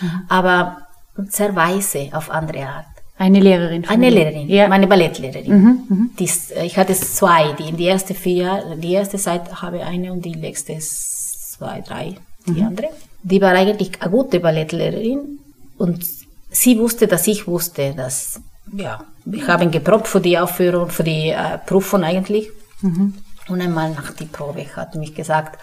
mhm. 0.00 0.22
aber 0.28 0.86
sehr 1.28 1.54
weise 1.54 2.10
auf 2.12 2.30
andere 2.30 2.66
Art. 2.66 2.86
Eine 3.18 3.40
Lehrerin. 3.40 3.88
Eine 3.88 4.10
Lehrerin, 4.10 4.48
ja. 4.48 4.68
meine 4.68 4.86
Ballettlehrerin. 4.86 5.50
Mhm, 5.50 5.82
mhm. 5.88 6.10
Die, 6.18 6.28
ich 6.64 6.76
hatte 6.76 6.92
zwei, 6.94 7.52
die 7.52 7.70
in 7.70 7.76
die 7.76 7.84
erste 7.84 8.12
vier, 8.12 8.76
die 8.76 8.92
erste 8.92 9.16
Zeit 9.16 9.62
habe 9.62 9.78
ich 9.78 9.82
eine 9.84 10.12
und 10.12 10.22
die 10.22 10.34
letzte 10.34 10.78
zwei, 10.78 11.80
drei, 11.80 12.16
die 12.46 12.60
mhm. 12.60 12.66
andere. 12.66 12.88
Die 13.22 13.40
war 13.40 13.52
eigentlich 13.52 14.02
eine 14.02 14.10
gute 14.10 14.38
Ballettlehrerin 14.40 15.38
und 15.78 16.04
sie 16.50 16.78
wusste, 16.78 17.06
dass 17.06 17.26
ich 17.26 17.46
wusste, 17.46 17.94
dass, 17.94 18.40
ja, 18.72 19.04
wir 19.24 19.46
haben 19.46 19.70
geprobt 19.70 20.08
für 20.08 20.20
die 20.20 20.38
Aufführung, 20.38 20.90
für 20.90 21.04
die 21.04 21.30
äh, 21.30 21.58
Prüfung 21.58 22.04
eigentlich. 22.04 22.50
Mhm. 22.80 23.14
Und 23.48 23.60
einmal 23.60 23.90
nach 23.90 24.12
der 24.12 24.26
Probe 24.26 24.64
hat 24.74 24.94
mich 24.96 25.14
gesagt, 25.14 25.58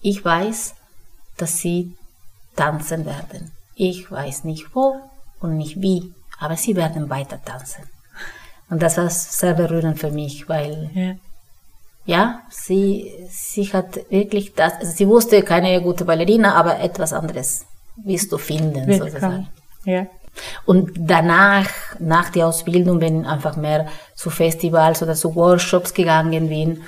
ich 0.00 0.24
weiß, 0.24 0.74
dass 1.36 1.58
sie 1.58 1.96
tanzen 2.56 3.06
werden. 3.06 3.52
Ich 3.74 4.10
weiß 4.10 4.44
nicht 4.44 4.74
wo 4.74 4.96
und 5.40 5.56
nicht 5.56 5.80
wie, 5.80 6.12
aber 6.38 6.56
sie 6.56 6.76
werden 6.76 7.10
weiter 7.10 7.42
tanzen. 7.42 7.84
Und 8.70 8.82
das 8.82 8.96
war 8.96 9.10
sehr 9.10 9.54
berührend 9.54 9.98
für 9.98 10.10
mich, 10.10 10.48
weil 10.48 10.90
ja, 10.94 11.14
ja 12.04 12.40
sie, 12.50 13.12
sie 13.28 13.72
hat 13.72 14.10
wirklich 14.10 14.54
das, 14.54 14.74
also 14.74 14.92
sie 14.92 15.06
wusste 15.08 15.42
keine 15.42 15.80
gute 15.82 16.04
Ballerina, 16.04 16.54
aber 16.54 16.80
etwas 16.80 17.12
anderes 17.12 17.66
wirst 17.96 18.32
du 18.32 18.38
finden, 18.38 18.86
Willkommen. 18.86 19.10
sozusagen. 19.10 19.48
Ja. 19.84 20.06
Und 20.64 20.92
danach, 20.96 21.68
nach 21.98 22.30
der 22.30 22.46
Ausbildung, 22.46 22.98
bin 22.98 23.22
ich 23.22 23.26
einfach 23.26 23.56
mehr 23.56 23.86
zu 24.14 24.30
Festivals 24.30 25.02
oder 25.02 25.14
zu 25.14 25.34
Workshops 25.34 25.94
gegangen 25.94 26.48
bin. 26.48 26.82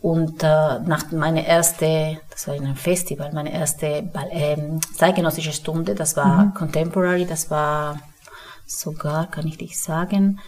Und 0.00 0.42
äh, 0.42 0.80
nach 0.80 1.12
meiner 1.12 1.44
erste, 1.44 2.18
das 2.30 2.48
war 2.48 2.56
in 2.56 2.64
einem 2.64 2.76
Festival, 2.76 3.32
meine 3.32 3.52
erste 3.52 3.86
äh, 3.86 4.56
zeitgenössische 4.96 5.52
Stunde, 5.52 5.94
das 5.94 6.16
war 6.16 6.46
mhm. 6.46 6.54
Contemporary, 6.54 7.24
das 7.24 7.50
war 7.50 8.00
sogar, 8.66 9.30
kann 9.30 9.46
ich 9.46 9.58
dich 9.58 9.80
sagen, 9.80 10.40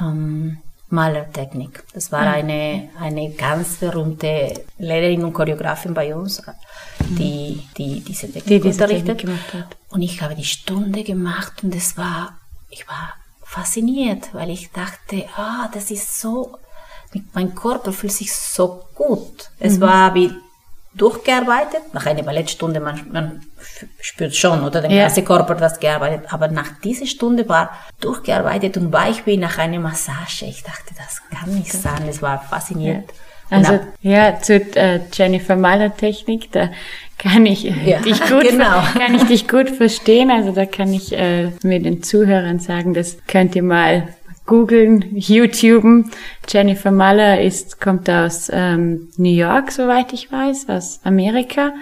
ähm, 0.00 0.58
Malertechnik. 0.90 1.84
Das 1.94 2.10
war 2.12 2.22
mhm. 2.22 2.28
eine, 2.28 2.88
eine 2.98 3.30
ganz 3.32 3.76
berühmte 3.76 4.64
Lehrerin 4.78 5.24
und 5.24 5.32
Choreografin 5.32 5.94
bei 5.94 6.14
uns, 6.14 6.42
die, 7.00 7.62
die 7.76 8.00
diese 8.00 8.26
Technik 8.26 8.44
die 8.44 8.60
diese 8.60 8.82
unterrichtet. 8.82 9.18
Technik 9.18 9.36
gemacht 9.36 9.54
hat. 9.54 9.76
Und 9.90 10.02
ich 10.02 10.20
habe 10.20 10.34
die 10.34 10.44
Stunde 10.44 11.02
gemacht 11.04 11.62
und 11.62 11.74
es 11.74 11.96
war, 11.96 12.38
ich 12.68 12.86
war 12.88 13.14
fasziniert, 13.42 14.32
weil 14.32 14.50
ich 14.50 14.70
dachte, 14.70 15.26
ah, 15.36 15.68
das 15.72 15.90
ist 15.90 16.20
so, 16.20 16.56
mein 17.32 17.54
Körper 17.54 17.92
fühlt 17.92 18.12
sich 18.12 18.32
so 18.32 18.84
gut. 18.94 19.50
Es 19.58 19.78
mhm. 19.78 19.80
war 19.80 20.14
wie 20.14 20.30
durchgearbeitet. 20.94 21.94
Nach 21.94 22.06
einer 22.06 22.22
Ballettstunde, 22.22 22.80
man, 22.80 23.00
man 23.12 23.42
spürt 24.00 24.34
schon, 24.34 24.64
oder? 24.64 24.80
Der 24.82 24.90
ja. 24.90 25.02
ganze 25.04 25.22
Körper 25.22 25.54
das 25.54 25.80
gearbeitet. 25.80 26.32
Aber 26.32 26.48
nach 26.48 26.80
dieser 26.82 27.06
Stunde 27.06 27.48
war 27.48 27.70
durchgearbeitet 28.00 28.76
und 28.76 28.92
war 28.92 29.08
ich 29.08 29.26
wie 29.26 29.36
nach 29.36 29.58
einer 29.58 29.78
Massage. 29.78 30.46
Ich 30.46 30.62
dachte, 30.62 30.94
das 30.96 31.22
kann 31.30 31.54
nicht 31.54 31.72
sein. 31.72 32.08
Es 32.08 32.22
war 32.22 32.42
faszinierend. 32.42 33.08
Ja. 33.08 33.16
Also 33.50 33.80
ja, 34.02 34.38
zu 34.38 34.54
äh, 34.54 35.00
Jennifer 35.12 35.56
Mahler 35.56 35.96
Technik, 35.96 36.52
da 36.52 36.70
kann 37.18 37.46
ich 37.46 37.66
äh, 37.66 37.90
ja, 37.90 37.98
dich 37.98 38.20
gut 38.20 38.48
genau. 38.48 38.80
kann 38.96 39.14
ich 39.14 39.24
dich 39.24 39.48
gut 39.48 39.68
verstehen. 39.68 40.30
Also 40.30 40.52
da 40.52 40.66
kann 40.66 40.92
ich 40.92 41.12
äh, 41.12 41.50
mir 41.62 41.80
den 41.80 42.02
Zuhörern 42.02 42.60
sagen, 42.60 42.94
das 42.94 43.18
könnt 43.26 43.56
ihr 43.56 43.64
mal 43.64 44.08
googeln, 44.50 45.04
YouTuben. 45.14 46.10
Jennifer 46.48 46.90
Mahler 46.90 47.40
ist, 47.40 47.80
kommt 47.80 48.10
aus 48.10 48.50
ähm, 48.52 49.08
New 49.16 49.30
York, 49.30 49.70
soweit 49.70 50.12
ich 50.12 50.30
weiß, 50.30 50.68
aus 50.68 51.00
Amerika. 51.04 51.72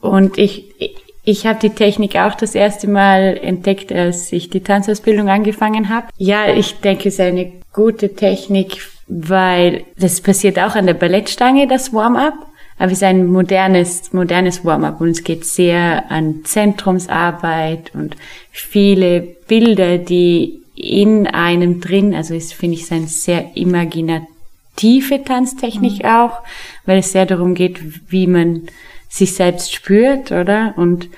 Und 0.00 0.36
ich, 0.36 0.94
ich 1.24 1.46
habe 1.46 1.58
die 1.58 1.70
Technik 1.70 2.16
auch 2.16 2.34
das 2.34 2.54
erste 2.54 2.86
Mal 2.86 3.38
entdeckt, 3.42 3.90
als 3.90 4.30
ich 4.30 4.50
die 4.50 4.62
Tanzausbildung 4.62 5.30
angefangen 5.30 5.88
habe. 5.88 6.08
Ja, 6.18 6.52
ich 6.52 6.78
denke, 6.80 7.08
es 7.08 7.14
ist 7.14 7.20
eine 7.20 7.50
gute 7.72 8.14
Technik, 8.14 8.86
weil 9.08 9.84
das 9.98 10.20
passiert 10.20 10.58
auch 10.58 10.76
an 10.76 10.86
der 10.86 10.94
Ballettstange, 10.94 11.66
das 11.66 11.94
Warm-up. 11.94 12.34
Aber 12.76 12.92
es 12.92 12.98
ist 12.98 13.04
ein 13.04 13.26
modernes, 13.26 14.12
modernes 14.12 14.64
Warm-up 14.66 15.00
und 15.00 15.08
es 15.08 15.24
geht 15.24 15.46
sehr 15.46 16.10
an 16.10 16.42
Zentrumsarbeit 16.44 17.90
und 17.94 18.16
viele 18.52 19.20
Bilder, 19.48 19.98
die 19.98 20.57
in 20.78 21.26
einem 21.26 21.80
drin, 21.80 22.14
also 22.14 22.34
ist, 22.34 22.54
finde 22.54 22.76
ich, 22.76 22.90
eine 22.92 23.08
sehr 23.08 23.56
imaginative 23.56 25.24
Tanztechnik 25.24 26.04
mhm. 26.04 26.08
auch, 26.08 26.38
weil 26.86 26.98
es 26.98 27.12
sehr 27.12 27.26
darum 27.26 27.54
geht, 27.54 28.10
wie 28.10 28.28
man 28.28 28.68
sich 29.08 29.34
selbst 29.34 29.74
spürt, 29.74 30.30
oder? 30.30 30.74
Und, 30.76 31.08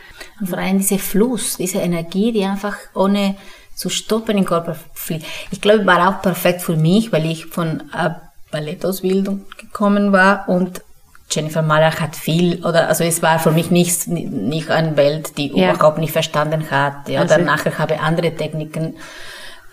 und 0.40 0.48
vor 0.48 0.58
allem 0.58 0.78
dieser 0.78 0.98
Fluss, 0.98 1.58
diese 1.58 1.78
Energie, 1.78 2.32
die 2.32 2.44
einfach 2.44 2.76
ohne 2.94 3.36
zu 3.74 3.90
stoppen 3.90 4.38
im 4.38 4.44
Körper 4.44 4.76
fliegt. 4.94 5.26
Ich 5.50 5.60
glaube, 5.60 5.84
war 5.84 6.08
auch 6.08 6.22
perfekt 6.22 6.62
für 6.62 6.76
mich, 6.76 7.12
weil 7.12 7.26
ich 7.26 7.46
von 7.46 7.82
einer 7.92 8.22
Ballettausbildung 8.50 9.44
gekommen 9.58 10.12
war 10.12 10.48
und 10.48 10.82
Jennifer 11.30 11.62
Mahler 11.62 11.92
hat 11.92 12.16
viel, 12.16 12.64
oder, 12.64 12.88
also 12.88 13.04
es 13.04 13.22
war 13.22 13.38
für 13.38 13.52
mich 13.52 13.70
nicht, 13.70 14.08
nicht 14.08 14.70
eine 14.70 14.96
Welt, 14.96 15.38
die 15.38 15.56
ja. 15.56 15.74
überhaupt 15.74 15.98
nicht 15.98 16.12
verstanden 16.12 16.70
hat. 16.70 17.08
Ja, 17.08 17.20
also, 17.20 17.38
nachher 17.38 17.78
habe 17.78 17.94
ich 17.94 18.00
andere 18.00 18.34
Techniken 18.34 18.96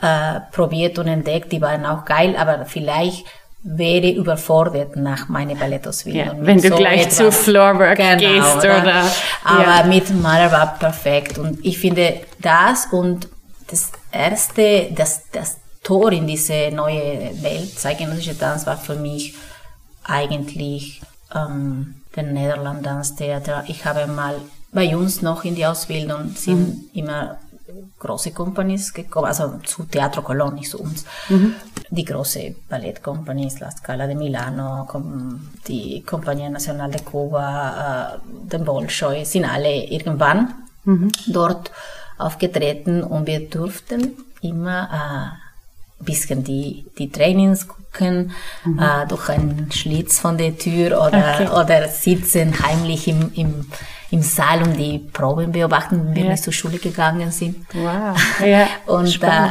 äh, 0.01 0.39
probiert 0.51 0.99
und 0.99 1.07
entdeckt, 1.07 1.51
die 1.51 1.61
waren 1.61 1.85
auch 1.85 2.05
geil, 2.05 2.35
aber 2.37 2.65
vielleicht 2.65 3.25
wäre 3.63 4.09
überfordert 4.11 4.95
nach 4.95 5.27
meiner 5.27 5.55
Ballettausbildung. 5.55 6.39
Ja, 6.39 6.45
wenn 6.45 6.61
du 6.61 6.69
so 6.69 6.75
gleich 6.75 7.01
etwas. 7.01 7.17
zu 7.17 7.31
Floorwork 7.31 7.97
genau, 7.97 8.17
gehst, 8.17 8.57
oder? 8.57 8.81
oder? 8.81 9.03
Aber 9.43 9.63
ja. 9.63 9.83
mit 9.83 10.09
Mahler 10.21 10.51
war 10.51 10.77
perfekt 10.77 11.37
und 11.37 11.65
ich 11.65 11.77
finde 11.77 12.21
das 12.39 12.87
und 12.91 13.27
das 13.69 13.91
erste, 14.11 14.89
das, 14.95 15.23
das 15.31 15.57
Tor 15.83 16.11
in 16.11 16.27
diese 16.27 16.71
neue 16.71 17.31
Welt, 17.41 17.77
zeitgenössische 17.77 18.37
Tanz, 18.37 18.65
war 18.65 18.77
für 18.77 18.95
mich 18.95 19.35
eigentlich 20.03 21.01
ähm, 21.35 21.95
der 22.15 22.23
Niederland 22.23 22.85
Tanztheater. 22.85 23.65
Ich 23.67 23.85
habe 23.85 24.07
mal 24.07 24.35
bei 24.71 24.95
uns 24.95 25.21
noch 25.21 25.43
in 25.43 25.55
die 25.55 25.65
Ausbildung 25.65 26.33
sind 26.35 26.67
mhm. 26.67 26.89
immer 26.93 27.37
große 27.99 28.31
Companies 28.31 28.93
gekommen, 28.93 29.27
also 29.27 29.59
zu 29.63 29.83
Teatro 29.83 30.21
Colón, 30.21 30.53
nicht 30.53 30.69
zu 30.69 30.79
uns. 30.79 31.05
Mhm. 31.29 31.55
Die 31.89 32.05
große 32.05 32.55
Ballettcompanies, 32.69 33.59
La 33.59 33.71
Scala 33.71 34.07
de 34.07 34.15
Milano, 34.15 34.87
die 35.67 36.03
Compagnia 36.03 36.49
Nacional 36.49 36.91
de 36.91 37.01
Cuba, 37.01 38.15
äh, 38.15 38.49
den 38.51 38.65
Bolshoi, 38.65 39.23
sind 39.25 39.45
alle 39.45 39.85
irgendwann 39.85 40.53
mhm. 40.83 41.11
dort 41.27 41.71
aufgetreten 42.17 43.03
und 43.03 43.27
wir 43.27 43.49
durften 43.49 44.13
immer 44.41 44.89
äh, 44.91 45.46
bisschen 45.99 46.43
die, 46.43 46.85
die 46.97 47.09
Trainings 47.09 47.67
gucken, 47.67 48.31
mhm. 48.63 48.79
äh, 48.79 49.07
durch 49.07 49.29
einen 49.29 49.71
Schlitz 49.71 50.19
von 50.19 50.37
der 50.37 50.57
Tür 50.57 51.01
oder, 51.01 51.35
okay. 51.35 51.49
oder 51.49 51.87
sitzen 51.87 52.53
heimlich 52.63 53.07
im, 53.07 53.31
im, 53.33 53.65
im 54.11 54.21
Saal 54.21 54.63
und 54.63 54.77
die 54.77 54.99
Proben 54.99 55.51
beobachten, 55.51 56.15
wenn 56.15 56.25
ja. 56.25 56.29
wir 56.29 56.35
zur 56.35 56.53
Schule 56.53 56.77
gegangen 56.77 57.31
sind. 57.31 57.65
Wow. 57.73 58.17
Ja, 58.45 58.67
und, 58.85 59.21
äh, 59.23 59.49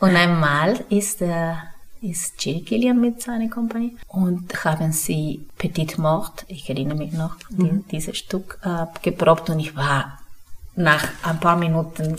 und 0.00 0.14
einmal 0.14 0.78
ist, 0.90 1.22
äh, 1.22 1.54
ist 2.00 2.44
Jill 2.44 2.60
Gillian 2.60 3.00
mit 3.00 3.22
seiner 3.22 3.48
Kompanie 3.48 3.96
und 4.06 4.64
haben 4.64 4.92
sie 4.92 5.46
Petit 5.56 5.98
Mort, 5.98 6.44
ich 6.48 6.68
erinnere 6.68 6.98
mich 6.98 7.12
noch, 7.12 7.36
mhm. 7.50 7.84
die, 7.88 7.96
dieses 7.96 8.16
Stück 8.16 8.58
äh, 8.62 8.86
geprobt 9.02 9.50
und 9.50 9.58
ich 9.58 9.74
war 9.74 10.18
nach 10.76 11.08
ein 11.24 11.40
paar 11.40 11.56
Minuten 11.56 12.16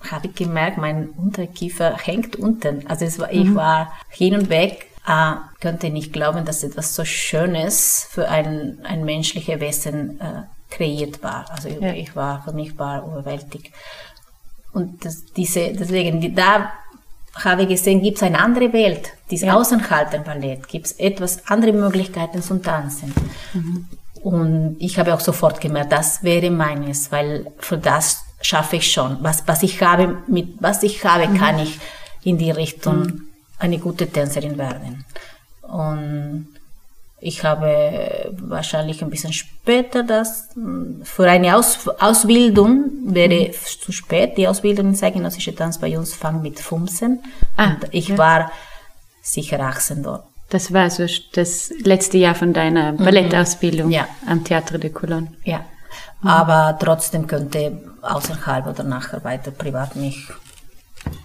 habe 0.00 0.28
ich 0.28 0.34
gemerkt, 0.34 0.78
mein 0.78 1.08
Unterkiefer 1.10 1.96
hängt 1.96 2.36
unten. 2.36 2.86
Also 2.86 3.04
es 3.04 3.18
war, 3.18 3.32
mhm. 3.32 3.40
ich 3.40 3.54
war 3.54 3.92
hin 4.10 4.34
und 4.34 4.48
weg, 4.48 4.86
äh, 5.06 5.34
könnte 5.60 5.90
nicht 5.90 6.12
glauben, 6.12 6.44
dass 6.44 6.62
etwas 6.62 6.94
so 6.94 7.04
Schönes 7.04 8.06
für 8.10 8.28
ein, 8.28 8.78
ein 8.84 9.04
menschliches 9.04 9.60
Wesen 9.60 10.20
äh, 10.20 10.42
kreiert 10.70 11.22
war. 11.22 11.46
Also 11.50 11.68
ja. 11.68 11.92
ich 11.92 12.14
war, 12.14 12.42
für 12.42 12.52
mich 12.52 12.78
war 12.78 13.04
überwältigt. 13.06 13.72
Und 14.72 15.04
das, 15.04 15.24
diese, 15.24 15.72
deswegen, 15.72 16.20
die, 16.20 16.34
da 16.34 16.72
habe 17.34 17.62
ich 17.62 17.68
gesehen, 17.68 18.02
gibt 18.02 18.18
es 18.18 18.22
eine 18.22 18.38
andere 18.38 18.72
Welt, 18.72 19.10
dieses 19.30 19.46
ja. 19.46 19.56
Außenhalten-Ballett, 19.56 20.68
gibt 20.68 20.86
es 20.86 20.92
etwas 20.92 21.46
andere 21.48 21.72
Möglichkeiten 21.72 22.42
zum 22.42 22.62
Tanzen. 22.62 23.12
Mhm. 23.54 23.86
Und 24.22 24.76
ich 24.80 24.98
habe 24.98 25.14
auch 25.14 25.20
sofort 25.20 25.60
gemerkt, 25.60 25.92
das 25.92 26.22
wäre 26.22 26.50
meines, 26.50 27.12
weil 27.12 27.52
für 27.58 27.78
das 27.78 28.24
schaffe 28.40 28.76
ich 28.76 28.92
schon. 28.92 29.18
Was, 29.20 29.44
was 29.46 29.62
ich 29.62 29.82
habe, 29.82 30.18
mit 30.26 30.56
was 30.60 30.82
ich 30.82 31.04
habe, 31.04 31.28
mhm. 31.28 31.38
kann 31.38 31.58
ich 31.58 31.78
in 32.22 32.38
die 32.38 32.50
Richtung 32.50 32.98
mhm. 32.98 33.28
eine 33.58 33.78
gute 33.78 34.06
Tänzerin 34.06 34.58
werden. 34.58 35.04
Und 35.62 36.48
Ich 37.20 37.42
habe 37.42 38.30
wahrscheinlich 38.38 39.02
ein 39.02 39.10
bisschen 39.10 39.32
später 39.32 40.04
das, 40.04 40.50
für 41.02 41.28
eine 41.28 41.56
Aus 41.56 41.88
Ausbildung 41.98 42.90
wäre 43.06 43.48
mhm. 43.48 43.52
zu 43.80 43.90
spät. 43.90 44.36
Die 44.36 44.46
Ausbildung 44.46 44.88
in 44.88 44.94
zeitgenössische 44.94 45.54
Tanz 45.54 45.78
bei 45.78 45.98
uns 45.98 46.14
fängt 46.14 46.42
mit 46.42 46.60
15. 46.60 47.18
Ah, 47.56 47.70
und 47.70 47.88
ich 47.90 48.08
ja. 48.08 48.18
war 48.18 48.52
sicher 49.20 49.58
18 49.58 50.04
dort. 50.04 50.24
Das 50.50 50.72
war 50.72 50.88
so 50.90 51.06
das 51.32 51.72
letzte 51.82 52.18
Jahr 52.18 52.36
von 52.36 52.52
deiner 52.52 52.92
mhm. 52.92 52.98
Ballettausbildung 52.98 53.90
ja. 53.90 54.06
am 54.26 54.44
Theatre 54.44 54.78
de 54.78 54.90
Cologne. 54.90 55.32
Ja. 55.44 55.64
Mhm. 56.22 56.28
Aber 56.28 56.78
trotzdem 56.78 57.26
könnte 57.26 57.78
außerhalb 58.02 58.66
oder 58.66 58.84
nachher 58.84 59.24
weiter 59.24 59.50
privat 59.50 59.96
mich 59.96 60.28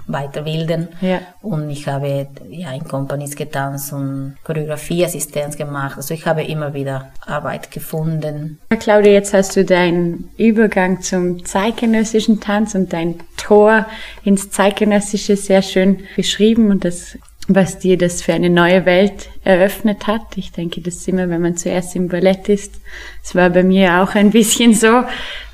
weiterbilden. 0.08 0.90
Ja. 1.02 1.22
Und 1.42 1.70
ich 1.70 1.88
habe 1.88 2.28
ja 2.50 2.72
in 2.72 2.84
Companies 2.84 3.36
getanzt 3.36 3.94
und 3.94 4.36
Choreografieassistenz 4.44 5.58
gemacht. 5.58 5.98
Also 5.98 6.14
ich 6.14 6.26
habe 6.26 6.44
immer 6.44 6.74
wieder 6.74 7.12
Arbeit 7.26 7.72
gefunden. 7.72 8.60
Claudia, 8.80 9.14
jetzt 9.14 9.34
hast 9.34 9.56
du 9.56 9.66
deinen 9.66 10.30
Übergang 10.38 11.02
zum 11.02 11.46
zeitgenössischen 11.46 12.40
Tanz 12.40 12.76
und 12.76 12.94
dein 12.94 13.20
Tor 13.38 13.86
ins 14.24 14.52
zeitgenössische 14.52 15.36
sehr 15.36 15.62
schön 15.62 16.04
beschrieben 16.16 16.70
und 16.70 16.86
das 16.86 17.18
was 17.48 17.80
dir 17.80 17.98
das 17.98 18.22
für 18.22 18.34
eine 18.34 18.50
neue 18.50 18.86
Welt 18.86 19.30
eröffnet 19.44 20.08
hat. 20.08 20.38
Ich 20.38 20.52
denke, 20.52 20.82
das 20.82 20.96
ist 20.96 21.08
immer, 21.08 21.30
wenn 21.30 21.42
man 21.42 21.58
zuerst 21.58 21.96
im 21.96 22.08
Ballett 22.08 22.48
ist. 22.50 22.80
Es 23.24 23.36
war 23.36 23.50
bei 23.50 23.64
mir 23.64 24.02
auch 24.02 24.16
ein 24.16 24.32
bisschen 24.32 24.74
so, 24.74 25.04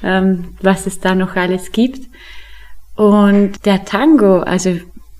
ähm, 0.03 0.55
was 0.61 0.85
es 0.85 0.99
da 0.99 1.15
noch 1.15 1.35
alles 1.35 1.71
gibt. 1.71 2.07
Und 2.95 3.65
der 3.65 3.85
Tango, 3.85 4.39
also 4.39 4.77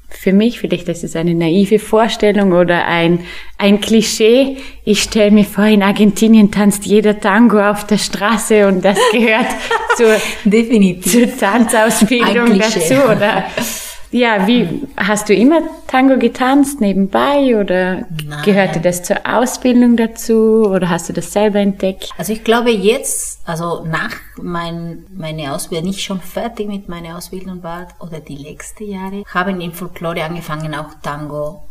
für 0.10 0.34
mich, 0.34 0.60
vielleicht 0.60 0.90
ist 0.90 1.04
es 1.04 1.16
eine 1.16 1.34
naive 1.34 1.80
Vorstellung 1.80 2.52
oder 2.52 2.86
ein, 2.86 3.20
ein 3.58 3.80
Klischee. 3.80 4.58
Ich 4.84 5.04
stelle 5.04 5.32
mir 5.32 5.46
vor, 5.46 5.66
in 5.66 5.84
Argentinien 5.84 6.52
tanzt 6.52 6.86
jeder 6.86 7.20
Tango 7.20 7.62
auf 7.62 7.86
der 7.88 8.00
Straße 8.00 8.68
und 8.68 8.84
das 8.84 8.98
gehört 9.12 9.48
zur, 9.98 10.16
Definitiv. 10.44 11.12
zur 11.12 11.38
Tanzausbildung 11.38 12.60
dazu, 12.60 12.96
oder? 12.96 13.46
Ja, 14.12 14.48
wie 14.48 14.88
hast 14.98 15.30
du 15.30 15.36
immer 15.36 15.62
Tango 15.86 16.18
getanzt 16.18 16.82
nebenbei 16.82 17.56
oder 17.60 18.06
Nein. 18.26 18.44
gehörte 18.44 18.82
das 18.82 19.04
zur 19.04 19.18
Ausbildung 19.24 19.98
dazu 19.98 20.66
oder 20.68 20.90
hast 20.90 21.10
du 21.10 21.14
das 21.14 21.32
selber 21.32 21.60
entdeckt? 21.60 22.10
Also 22.18 22.34
ich 22.34 22.44
glaube 22.44 22.72
jetzt, 22.72 23.48
also 23.48 23.86
nach 23.86 24.16
mein, 24.38 25.06
meine 25.14 25.54
Ausbildung, 25.54 25.88
nicht 25.90 26.02
schon 26.02 26.22
fertig 26.22 26.68
mit 26.68 26.90
meiner 26.90 27.18
Ausbildung 27.18 27.62
war 27.62 27.88
oder 28.00 28.20
die 28.20 28.38
letzten 28.38 28.86
Jahre, 28.86 29.24
haben 29.28 29.62
in 29.62 29.74
Folklore 29.74 30.24
angefangen 30.24 30.74
auch 30.74 30.96
Tango 31.04 31.64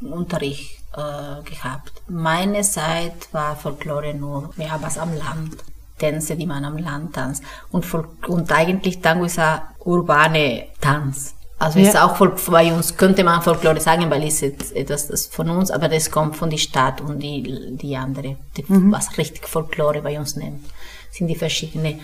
Unterricht 0.00 0.80
äh, 0.94 1.48
gehabt. 1.48 1.92
Meine 2.08 2.62
Zeit 2.62 3.28
war 3.32 3.54
Folklore 3.54 4.14
nur, 4.14 4.50
ja, 4.56 4.78
was 4.80 4.98
am 4.98 5.16
Land. 5.16 5.56
Tänze, 5.98 6.36
die 6.36 6.46
man 6.46 6.64
am 6.64 6.78
Land 6.78 7.14
tanzt. 7.14 7.42
Und, 7.72 7.84
und 8.28 8.52
eigentlich 8.52 9.00
Tango 9.00 9.24
ist 9.24 9.40
ein 9.40 9.60
urbane 9.80 10.68
Tanz. 10.80 11.34
Also 11.58 11.80
ja. 11.80 11.88
ist 11.88 11.96
auch 11.96 12.16
voll, 12.16 12.34
bei 12.50 12.72
uns 12.72 12.96
könnte 12.96 13.24
man 13.24 13.42
Folklore 13.42 13.80
sagen, 13.80 14.08
weil 14.10 14.22
es 14.22 14.42
ist 14.42 14.74
etwas 14.76 15.08
das 15.08 15.26
von 15.26 15.50
uns, 15.50 15.70
aber 15.70 15.88
das 15.88 16.10
kommt 16.10 16.36
von 16.36 16.50
der 16.50 16.58
Stadt 16.58 17.00
und 17.00 17.20
die, 17.20 17.76
die 17.76 17.96
andere, 17.96 18.36
die, 18.56 18.64
mhm. 18.66 18.92
was 18.92 19.18
richtig 19.18 19.48
Folklore 19.48 20.00
bei 20.00 20.18
uns 20.18 20.36
nennt, 20.36 20.64
sind 21.10 21.26
die 21.26 21.34
verschiedenen 21.34 22.00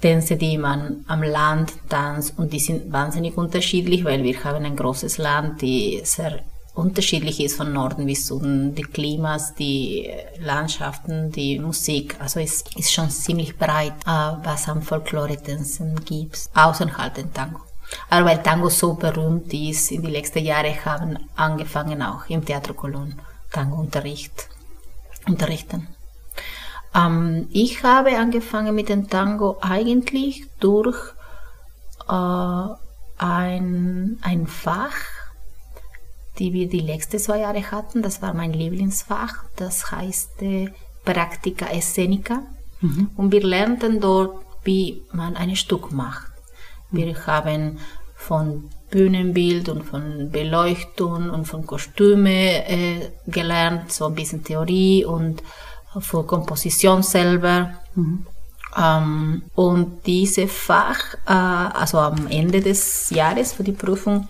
Tänze, 0.00 0.36
die 0.36 0.58
man 0.58 1.04
am 1.06 1.22
Land 1.22 1.72
tanzt 1.88 2.36
und 2.36 2.52
die 2.52 2.58
sind 2.58 2.92
wahnsinnig 2.92 3.36
unterschiedlich, 3.36 4.04
weil 4.04 4.24
wir 4.24 4.42
haben 4.42 4.64
ein 4.64 4.74
großes 4.74 5.18
Land, 5.18 5.62
die 5.62 6.00
sehr 6.02 6.40
unterschiedlich 6.74 7.40
ist 7.40 7.56
von 7.56 7.72
Norden 7.72 8.06
bis 8.06 8.26
Süden, 8.26 8.74
die 8.74 8.82
Klimas, 8.82 9.54
die 9.54 10.10
Landschaften, 10.40 11.30
die 11.30 11.58
Musik, 11.58 12.16
also 12.18 12.40
es 12.40 12.64
ist 12.76 12.92
schon 12.92 13.10
ziemlich 13.10 13.56
breit, 13.56 13.92
äh, 14.06 14.32
was 14.42 14.68
am 14.68 14.82
Folklore-Tänzen 14.82 16.04
gibt, 16.04 16.48
außerhalb 16.54 17.14
den 17.14 17.32
Tango. 17.32 17.60
Aber 18.08 18.26
weil 18.26 18.42
Tango 18.42 18.68
so 18.68 18.94
berühmt 18.94 19.52
ist, 19.52 19.90
in 19.90 20.02
den 20.02 20.12
letzten 20.12 20.44
Jahren 20.44 20.84
haben 20.84 21.18
angefangen 21.36 22.02
auch 22.02 22.28
im 22.28 22.44
Teatro 22.44 22.74
Colón 22.74 23.14
Tango-Unterricht 23.50 24.48
unterrichten. 25.26 25.88
Ähm, 26.94 27.48
ich 27.50 27.82
habe 27.82 28.16
angefangen 28.18 28.74
mit 28.74 28.88
dem 28.88 29.08
Tango 29.08 29.58
eigentlich 29.60 30.46
durch 30.60 30.98
äh, 32.08 32.66
ein, 33.18 34.18
ein 34.22 34.46
Fach, 34.46 34.96
die 36.38 36.52
wir 36.52 36.68
die 36.68 36.80
letzten 36.80 37.18
zwei 37.18 37.40
Jahre 37.40 37.70
hatten. 37.70 38.02
Das 38.02 38.22
war 38.22 38.34
mein 38.34 38.52
Lieblingsfach. 38.52 39.44
Das 39.56 39.90
heißt 39.90 40.42
äh, 40.42 40.72
Praktika 41.04 41.66
Escenica. 41.66 42.42
Mhm. 42.80 43.10
Und 43.16 43.32
wir 43.32 43.42
lernten 43.42 44.00
dort, 44.00 44.44
wie 44.64 45.02
man 45.12 45.36
ein 45.36 45.54
Stück 45.56 45.92
macht. 45.92 46.29
Wir 46.90 47.26
haben 47.26 47.78
von 48.16 48.70
Bühnenbild 48.90 49.68
und 49.68 49.84
von 49.84 50.30
Beleuchtung 50.30 51.30
und 51.30 51.46
von 51.46 51.64
Kostüme 51.66 52.68
äh, 52.68 53.10
gelernt, 53.26 53.92
so 53.92 54.06
ein 54.06 54.14
bisschen 54.14 54.44
Theorie 54.44 55.04
und 55.04 55.42
für 56.00 56.24
Komposition 56.24 57.02
selber. 57.02 57.70
Mhm. 57.94 58.26
Ähm, 58.76 59.42
und 59.54 60.06
dieses 60.06 60.52
Fach, 60.52 61.14
äh, 61.26 61.32
also 61.32 61.98
am 61.98 62.26
Ende 62.28 62.60
des 62.60 63.10
Jahres 63.10 63.52
für 63.52 63.64
die 63.64 63.72
Prüfung, 63.72 64.28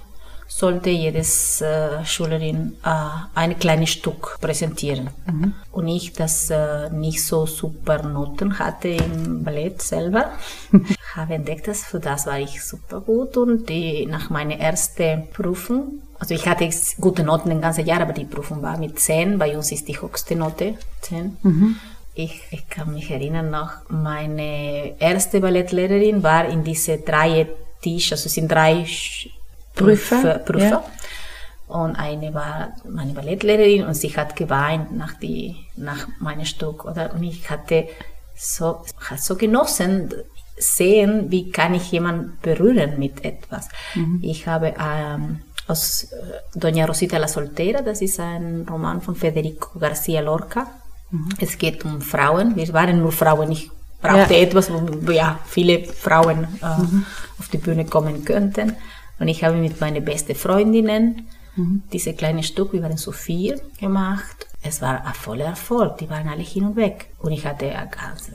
sollte 0.51 0.91
jedes 0.91 1.61
äh, 1.61 2.05
Schülerin 2.05 2.77
äh, 2.85 2.89
ein 3.35 3.59
kleines 3.59 3.91
Stück 3.91 4.37
präsentieren. 4.41 5.11
Mhm. 5.27 5.55
Und 5.71 5.89
ich, 5.89 6.13
das 6.13 6.51
äh, 6.51 6.91
nicht 6.91 7.25
so 7.25 7.47
super 7.47 8.03
Noten 8.03 8.59
hatte 8.59 8.89
im 8.89 9.45
Ballett 9.45 9.81
selber, 9.81 10.33
habe 11.15 11.35
entdeckt, 11.35 11.69
dass 11.69 11.85
für 11.85 12.01
das 12.01 12.27
war 12.27 12.41
ich 12.41 12.63
super 12.65 13.01
gut 13.01 13.37
und 13.37 13.69
die, 13.69 14.07
nach 14.07 14.29
meiner 14.29 14.57
ersten 14.59 15.29
Prüfung, 15.33 16.03
also 16.19 16.35
ich 16.35 16.47
hatte 16.47 16.69
gute 17.01 17.23
Noten 17.23 17.51
ein 17.51 17.61
ganzes 17.61 17.87
Jahr, 17.87 18.01
aber 18.01 18.13
die 18.13 18.25
Prüfung 18.25 18.61
war 18.61 18.77
mit 18.77 18.99
10, 18.99 19.39
bei 19.39 19.57
uns 19.57 19.71
ist 19.71 19.87
die 19.87 20.01
höchste 20.01 20.35
Note 20.35 20.75
10. 21.03 21.37
Mhm. 21.43 21.77
Ich, 22.15 22.43
ich, 22.51 22.69
kann 22.69 22.93
mich 22.93 23.11
erinnern 23.11 23.51
noch, 23.51 23.71
meine 23.89 25.01
erste 25.01 25.41
Ballettlehrerin 25.41 26.25
war 26.25 26.45
in 26.47 26.65
diese 26.65 26.99
drei 26.99 27.47
Tisch, 27.81 28.11
also 28.13 28.27
es 28.27 28.35
sind 28.35 28.51
drei 28.51 28.85
Prüfer. 29.75 30.39
Prüfer. 30.39 30.69
Ja. 30.69 30.85
Und 31.69 31.95
eine 31.97 32.35
war 32.35 32.73
meine 32.89 33.13
Ballettlehrerin 33.13 33.87
und 33.87 33.95
sie 33.95 34.15
hat 34.17 34.35
geweint 34.35 34.97
nach, 34.97 35.15
die, 35.15 35.57
nach 35.77 36.09
meinem 36.19 36.45
Stück. 36.45 36.85
Oder? 36.85 37.15
Und 37.15 37.23
ich 37.23 37.49
hatte 37.49 37.89
so, 38.37 38.83
hat 39.09 39.21
so 39.21 39.37
genossen, 39.37 40.13
sehen, 40.61 41.31
wie 41.31 41.51
kann 41.51 41.75
ich 41.75 41.91
jemanden 41.91 42.39
berühren 42.43 42.99
mit 42.99 43.25
etwas. 43.25 43.69
Mhm. 43.95 44.21
Ich 44.23 44.47
habe 44.47 44.75
ähm, 44.79 45.41
aus 45.67 46.09
äh, 46.13 46.59
Doña 46.59 46.87
Rosita 46.87 47.19
la 47.19 47.29
Soltera, 47.29 47.83
das 47.83 48.03
ist 48.03 48.21
ein 48.21 48.67
Roman 48.69 49.01
von 49.01 49.15
Federico 49.15 49.79
García 49.79 50.21
Lorca. 50.21 50.67
Mhm. 51.11 51.29
Es 51.41 51.57
geht 51.57 51.85
um 51.85 52.01
Frauen. 52.01 52.57
Wir 52.57 52.73
waren 52.73 53.01
nur 53.01 53.13
Frauen. 53.13 53.53
Ich 53.53 53.71
brauchte 54.01 54.35
ja. 54.35 54.41
etwas, 54.41 54.71
wo 54.71 55.11
ja, 55.11 55.39
viele 55.47 55.85
Frauen 55.85 56.45
äh, 56.63 56.81
mhm. 56.81 57.07
auf 57.39 57.49
die 57.49 57.59
Bühne 57.59 57.85
kommen 57.85 58.25
könnten. 58.25 58.77
Und 59.21 59.29
ich 59.29 59.45
habe 59.45 59.57
mit 59.57 59.81
meinen 59.81 60.05
besten 60.05 60.35
Freundinnen 60.35 61.29
mhm. 61.55 61.83
diese 61.93 62.15
kleine 62.15 62.43
Stück, 62.43 62.73
wir 62.73 62.83
waren 62.83 62.97
so 62.97 63.13
vier, 63.13 63.61
gemacht. 63.79 64.49
Es 64.63 64.83
war 64.83 65.07
ein 65.07 65.15
voller 65.15 65.45
Erfolg, 65.45 65.99
die 65.99 66.11
waren 66.11 66.29
alle 66.29 66.43
hin 66.43 66.65
und 66.65 66.77
weg. 66.77 67.11
Und 67.21 67.33
ich 67.33 67.47
hatte 67.47 67.67
ganz 67.69 68.31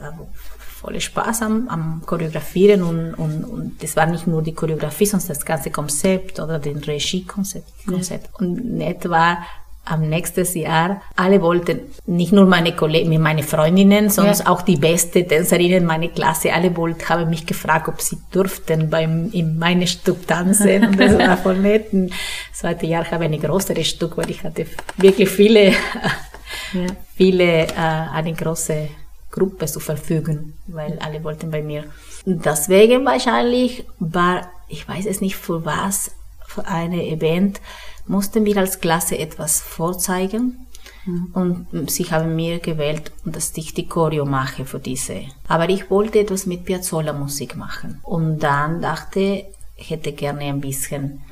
voller 0.58 1.00
Spaß 1.00 1.42
am, 1.42 1.68
am 1.68 2.02
Choreografieren 2.06 2.82
und, 2.82 3.14
und, 3.14 3.44
und 3.44 3.82
das 3.82 3.96
war 3.96 4.06
nicht 4.06 4.26
nur 4.26 4.42
die 4.42 4.54
Choreografie, 4.54 5.06
sondern 5.06 5.28
das 5.28 5.44
ganze 5.44 5.70
Konzept 5.70 6.38
oder 6.38 6.58
den 6.58 6.78
Regiekonzept. 6.78 7.86
Konzept. 7.86 8.26
Ja. 8.26 8.38
Und 8.38 8.76
nett 8.76 9.08
war, 9.08 9.38
am 9.86 10.08
nächsten 10.08 10.44
Jahr, 10.58 11.00
alle 11.14 11.40
wollten, 11.40 11.80
nicht 12.06 12.32
nur 12.32 12.44
meine 12.46 12.74
Kollegen, 12.74 13.20
meine 13.22 13.42
Freundinnen, 13.42 14.10
sondern 14.10 14.36
ja. 14.36 14.46
auch 14.48 14.62
die 14.62 14.76
beste 14.76 15.26
Tänzerinnen 15.26 15.84
meiner 15.86 16.08
Klasse, 16.08 16.52
alle 16.52 16.76
wollten, 16.76 17.08
haben 17.08 17.30
mich 17.30 17.46
gefragt, 17.46 17.88
ob 17.88 18.00
sie 18.00 18.18
durften 18.30 18.90
beim, 18.90 19.30
in 19.32 19.58
meinem 19.58 19.86
Stück 19.86 20.26
tanzen. 20.26 20.86
Und 20.88 21.00
das 21.00 21.16
war 21.16 21.36
voll 21.36 21.58
nett. 21.58 21.92
Im 21.92 22.10
zweiten 22.52 22.86
Jahr 22.86 23.10
habe 23.10 23.26
ich 23.26 23.32
ein 23.32 23.40
größeres 23.40 23.86
Stück, 23.86 24.16
weil 24.16 24.30
ich 24.30 24.42
hatte 24.42 24.66
wirklich 24.96 25.28
viele, 25.28 25.70
ja. 25.70 26.86
viele, 27.14 27.68
äh, 27.68 27.72
eine 27.76 28.32
große 28.32 28.88
Gruppe 29.30 29.66
zur 29.66 29.82
Verfügung, 29.82 30.54
weil 30.66 30.98
alle 30.98 31.22
wollten 31.22 31.50
bei 31.50 31.62
mir. 31.62 31.84
Deswegen 32.24 33.04
wahrscheinlich 33.04 33.84
war, 34.00 34.50
ich 34.68 34.88
weiß 34.88 35.06
es 35.06 35.20
nicht 35.20 35.36
für 35.36 35.64
was, 35.64 36.10
für 36.46 36.66
eine 36.66 37.06
Event, 37.06 37.60
mussten 38.06 38.44
wir 38.44 38.56
als 38.56 38.80
Klasse 38.80 39.18
etwas 39.18 39.60
vorzeigen. 39.60 40.66
Mhm. 41.04 41.30
Und 41.72 41.90
sie 41.90 42.04
haben 42.10 42.36
mir 42.36 42.58
gewählt, 42.58 43.12
dass 43.24 43.56
ich 43.56 43.74
die 43.74 43.88
Choreo 43.88 44.24
mache 44.24 44.64
für 44.64 44.78
diese. 44.78 45.22
Aber 45.48 45.68
ich 45.68 45.90
wollte 45.90 46.20
etwas 46.20 46.46
mit 46.46 46.64
Piazzolla-Musik 46.64 47.56
machen. 47.56 48.00
Und 48.02 48.40
dann 48.40 48.80
dachte, 48.80 49.46
ich 49.76 49.90
hätte 49.90 50.12
gerne 50.12 50.44
ein 50.44 50.60
bisschen 50.60 51.22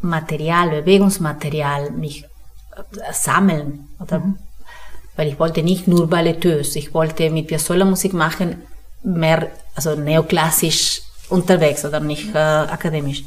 Material, 0.00 0.70
Bewegungsmaterial, 0.70 1.90
mich 1.90 2.24
äh, 2.24 3.12
sammeln 3.12 3.88
oder 4.00 4.20
mhm. 4.20 4.38
weil 5.16 5.28
ich 5.28 5.38
wollte 5.38 5.62
nicht 5.62 5.88
nur 5.88 6.08
ballettös, 6.08 6.76
ich 6.76 6.92
wollte 6.92 7.30
mit 7.30 7.46
Piazzolla 7.46 7.84
Musik 7.84 8.12
machen, 8.12 8.62
mehr, 9.02 9.50
also 9.74 9.94
neoklassisch 9.94 11.02
unterwegs 11.28 11.84
oder 11.84 12.00
nicht 12.00 12.34
äh, 12.34 12.38
akademisch. 12.38 13.24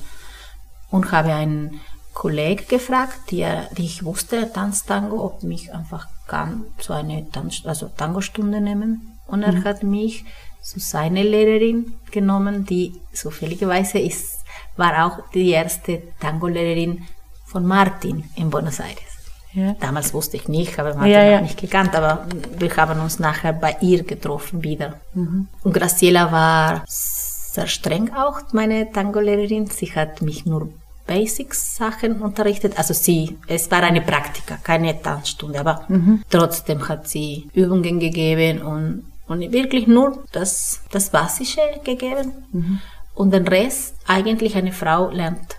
Und 0.90 1.12
habe 1.12 1.34
einen 1.34 1.82
Kollegen 2.18 2.66
gefragt, 2.68 3.30
die, 3.30 3.46
die 3.78 3.86
ich 3.86 4.04
wusste, 4.04 4.52
Tanztango, 4.52 5.24
ob 5.24 5.44
mich 5.44 5.72
einfach 5.72 6.08
kann 6.26 6.66
so 6.80 6.94
eine 6.94 7.30
Tanz, 7.30 7.62
also 7.64 7.92
Tango-Stunde 7.96 8.60
nehmen. 8.60 9.20
Und 9.28 9.44
er 9.44 9.52
mhm. 9.52 9.64
hat 9.64 9.84
mich 9.84 10.26
zu 10.64 10.80
seiner 10.80 11.24
Lehrerin 11.24 11.94
genommen, 12.10 12.66
die 12.66 13.00
zufälligerweise 13.14 14.00
ist, 14.00 14.40
war 14.78 15.06
auch 15.06 15.30
die 15.32 15.52
erste 15.52 16.02
Tango-Lehrerin 16.20 17.04
von 17.46 17.68
Martin 17.68 18.24
in 18.36 18.50
Buenos 18.50 18.80
Aires. 18.80 19.14
Ja. 19.54 19.76
Damals 19.80 20.12
wusste 20.12 20.38
ich 20.38 20.48
nicht, 20.48 20.76
habe 20.80 20.96
Martin 20.96 21.12
ja, 21.12 21.24
ja. 21.24 21.42
nicht 21.42 21.60
gekannt, 21.60 21.96
aber 21.96 22.26
wir 22.58 22.76
haben 22.78 23.00
uns 23.00 23.20
nachher 23.20 23.54
bei 23.54 23.78
ihr 23.82 24.02
getroffen 24.04 24.64
wieder. 24.64 25.00
Mhm. 25.14 25.50
Und 25.64 25.74
Graciela 25.74 26.32
war 26.32 26.84
sehr 26.88 27.68
streng 27.68 28.12
auch, 28.16 28.42
meine 28.54 28.92
Tango-Lehrerin. 28.92 29.68
Sie 29.68 29.94
hat 29.94 30.24
mich 30.24 30.48
nur 30.48 30.70
Basics-Sachen 31.08 32.22
unterrichtet. 32.22 32.78
Also 32.78 32.94
sie, 32.94 33.38
es 33.48 33.72
war 33.72 33.84
eine 33.84 34.02
Praktika, 34.02 34.58
keine 34.62 35.02
Tanzstunde, 35.02 35.60
aber 35.60 35.86
mhm. 35.88 36.24
trotzdem 36.30 36.88
hat 36.88 37.08
sie 37.08 37.48
Übungen 37.54 38.00
gegeben 38.00 38.62
und, 38.62 39.06
und 39.28 39.52
wirklich 39.52 39.88
nur 39.88 40.24
das, 40.32 40.82
das 40.92 41.10
Basische 41.10 41.62
gegeben. 41.84 42.34
Mhm. 42.52 42.80
Und 43.16 43.34
den 43.34 43.48
Rest, 43.48 43.96
eigentlich 44.06 44.56
eine 44.56 44.72
Frau 44.72 45.10
lernt 45.10 45.56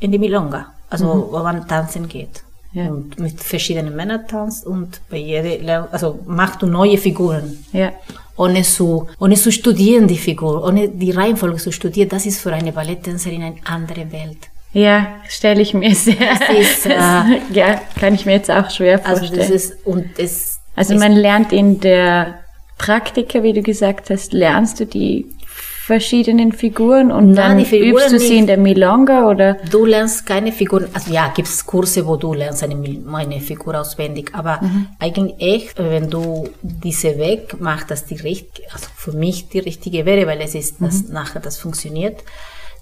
in 0.00 0.10
die 0.10 0.18
Milonga, 0.18 0.72
also 0.88 1.14
mhm. 1.14 1.32
wo 1.32 1.38
man 1.38 1.68
tanzen 1.68 2.08
geht. 2.08 2.42
Ja. 2.72 2.88
Und 2.88 3.18
mit 3.18 3.40
verschiedenen 3.40 3.96
Männern 3.96 4.26
tanzt 4.28 4.64
und 4.64 5.00
bei 5.10 5.16
jeder, 5.16 5.88
also 5.92 6.20
macht 6.26 6.62
du 6.62 6.66
neue 6.66 6.98
Figuren. 6.98 7.64
Ja. 7.72 7.92
Ohne 8.36 8.62
zu, 8.62 9.08
ohne 9.18 9.34
zu 9.34 9.50
studieren 9.52 10.06
die 10.06 10.16
Figur, 10.16 10.64
ohne 10.64 10.88
die 10.88 11.10
Reihenfolge 11.10 11.58
zu 11.58 11.72
studieren, 11.72 12.08
das 12.08 12.26
ist 12.26 12.40
für 12.40 12.52
eine 12.52 12.72
Balletttänzerin 12.72 13.42
eine 13.42 13.56
andere 13.64 14.10
Welt. 14.12 14.49
Ja, 14.72 15.20
stelle 15.28 15.62
ich 15.62 15.74
mir 15.74 15.94
sehr. 15.94 16.32
Ist, 16.58 16.86
äh, 16.86 17.40
ja, 17.52 17.80
kann 17.98 18.14
ich 18.14 18.26
mir 18.26 18.32
jetzt 18.32 18.50
auch 18.50 18.70
schwer 18.70 18.98
vorstellen. 18.98 19.40
Also, 19.40 19.52
das 19.54 19.64
ist, 19.64 19.86
und 19.86 20.18
es 20.18 20.60
also 20.76 20.94
man 20.94 21.12
lernt 21.12 21.52
in 21.52 21.80
der 21.80 22.38
Praktika, 22.78 23.42
wie 23.42 23.52
du 23.52 23.62
gesagt 23.62 24.08
hast, 24.08 24.32
lernst 24.32 24.80
du 24.80 24.86
die 24.86 25.26
verschiedenen 25.44 26.52
Figuren 26.52 27.10
und 27.10 27.32
Nein, 27.32 27.58
dann 27.58 27.66
Figuren 27.66 27.90
übst 27.90 28.12
du 28.12 28.18
sie 28.18 28.38
in 28.38 28.46
der 28.46 28.56
Milonga 28.56 29.28
oder? 29.28 29.54
Du 29.70 29.84
lernst 29.84 30.24
keine 30.24 30.52
Figuren, 30.52 30.88
also 30.94 31.12
ja, 31.12 31.32
gibt 31.34 31.48
es 31.48 31.66
Kurse, 31.66 32.06
wo 32.06 32.16
du 32.16 32.32
lernst 32.32 32.62
eine, 32.62 32.76
eine 33.12 33.40
Figur 33.40 33.78
auswendig, 33.78 34.30
aber 34.32 34.60
mhm. 34.62 34.86
eigentlich 34.98 35.34
echt, 35.38 35.78
wenn 35.78 36.08
du 36.08 36.48
diese 36.62 37.18
Weg 37.18 37.60
machst, 37.60 37.90
dass 37.90 38.06
die 38.06 38.14
richtig, 38.14 38.72
also 38.72 38.86
für 38.96 39.12
mich 39.12 39.48
die 39.48 39.58
richtige 39.58 40.06
wäre, 40.06 40.26
weil 40.26 40.40
es 40.40 40.54
ist, 40.54 40.80
dass 40.80 41.02
mhm. 41.02 41.12
nachher 41.12 41.40
das 41.40 41.58
funktioniert, 41.58 42.22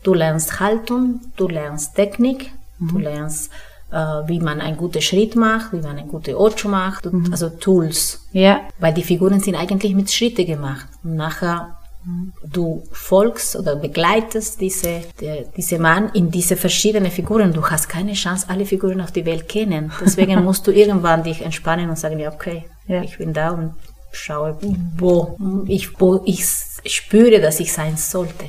Du 0.02 0.14
lernst 0.14 0.60
Haltung, 0.60 1.20
du 1.36 1.48
lernst 1.48 1.94
Technik, 1.94 2.52
mhm. 2.78 2.88
du 2.88 2.98
lernst, 2.98 3.50
äh, 3.90 3.96
wie 3.96 4.40
man 4.40 4.60
einen 4.60 4.76
guten 4.76 5.02
Schritt 5.02 5.36
macht, 5.36 5.72
wie 5.72 5.80
man 5.80 5.98
eine 5.98 6.06
gute 6.06 6.38
Ocho 6.38 6.68
macht, 6.68 7.06
mhm. 7.06 7.28
also 7.30 7.48
Tools. 7.48 8.26
Ja. 8.32 8.60
Weil 8.78 8.94
die 8.94 9.02
Figuren 9.02 9.40
sind 9.40 9.54
eigentlich 9.56 9.94
mit 9.94 10.10
Schritte 10.10 10.44
gemacht. 10.44 10.86
Und 11.02 11.16
nachher 11.16 11.78
du 12.42 12.84
folgst 12.92 13.56
oder 13.56 13.76
begleitest 13.76 14.60
diese, 14.60 15.02
die, 15.20 15.44
diese 15.56 15.78
Mann 15.78 16.10
in 16.14 16.30
diese 16.30 16.56
verschiedenen 16.56 17.10
Figuren. 17.10 17.52
Du 17.52 17.64
hast 17.66 17.88
keine 17.88 18.14
Chance, 18.14 18.46
alle 18.48 18.64
Figuren 18.64 19.00
auf 19.00 19.12
die 19.12 19.26
Welt 19.26 19.48
kennen. 19.48 19.92
Deswegen 20.00 20.42
musst 20.44 20.66
du 20.66 20.70
irgendwann 20.70 21.22
dich 21.22 21.42
entspannen 21.42 21.90
und 21.90 21.98
sagen, 21.98 22.18
ja, 22.18 22.32
okay, 22.32 22.64
ja. 22.86 23.02
ich 23.02 23.18
bin 23.18 23.32
da 23.32 23.50
und 23.50 23.74
schaue, 24.12 24.56
wo 24.96 25.36
ich, 25.66 26.00
wo 26.00 26.22
ich 26.24 26.46
spüre, 26.86 27.40
dass 27.40 27.60
ich 27.60 27.72
sein 27.72 27.96
sollte. 27.96 28.46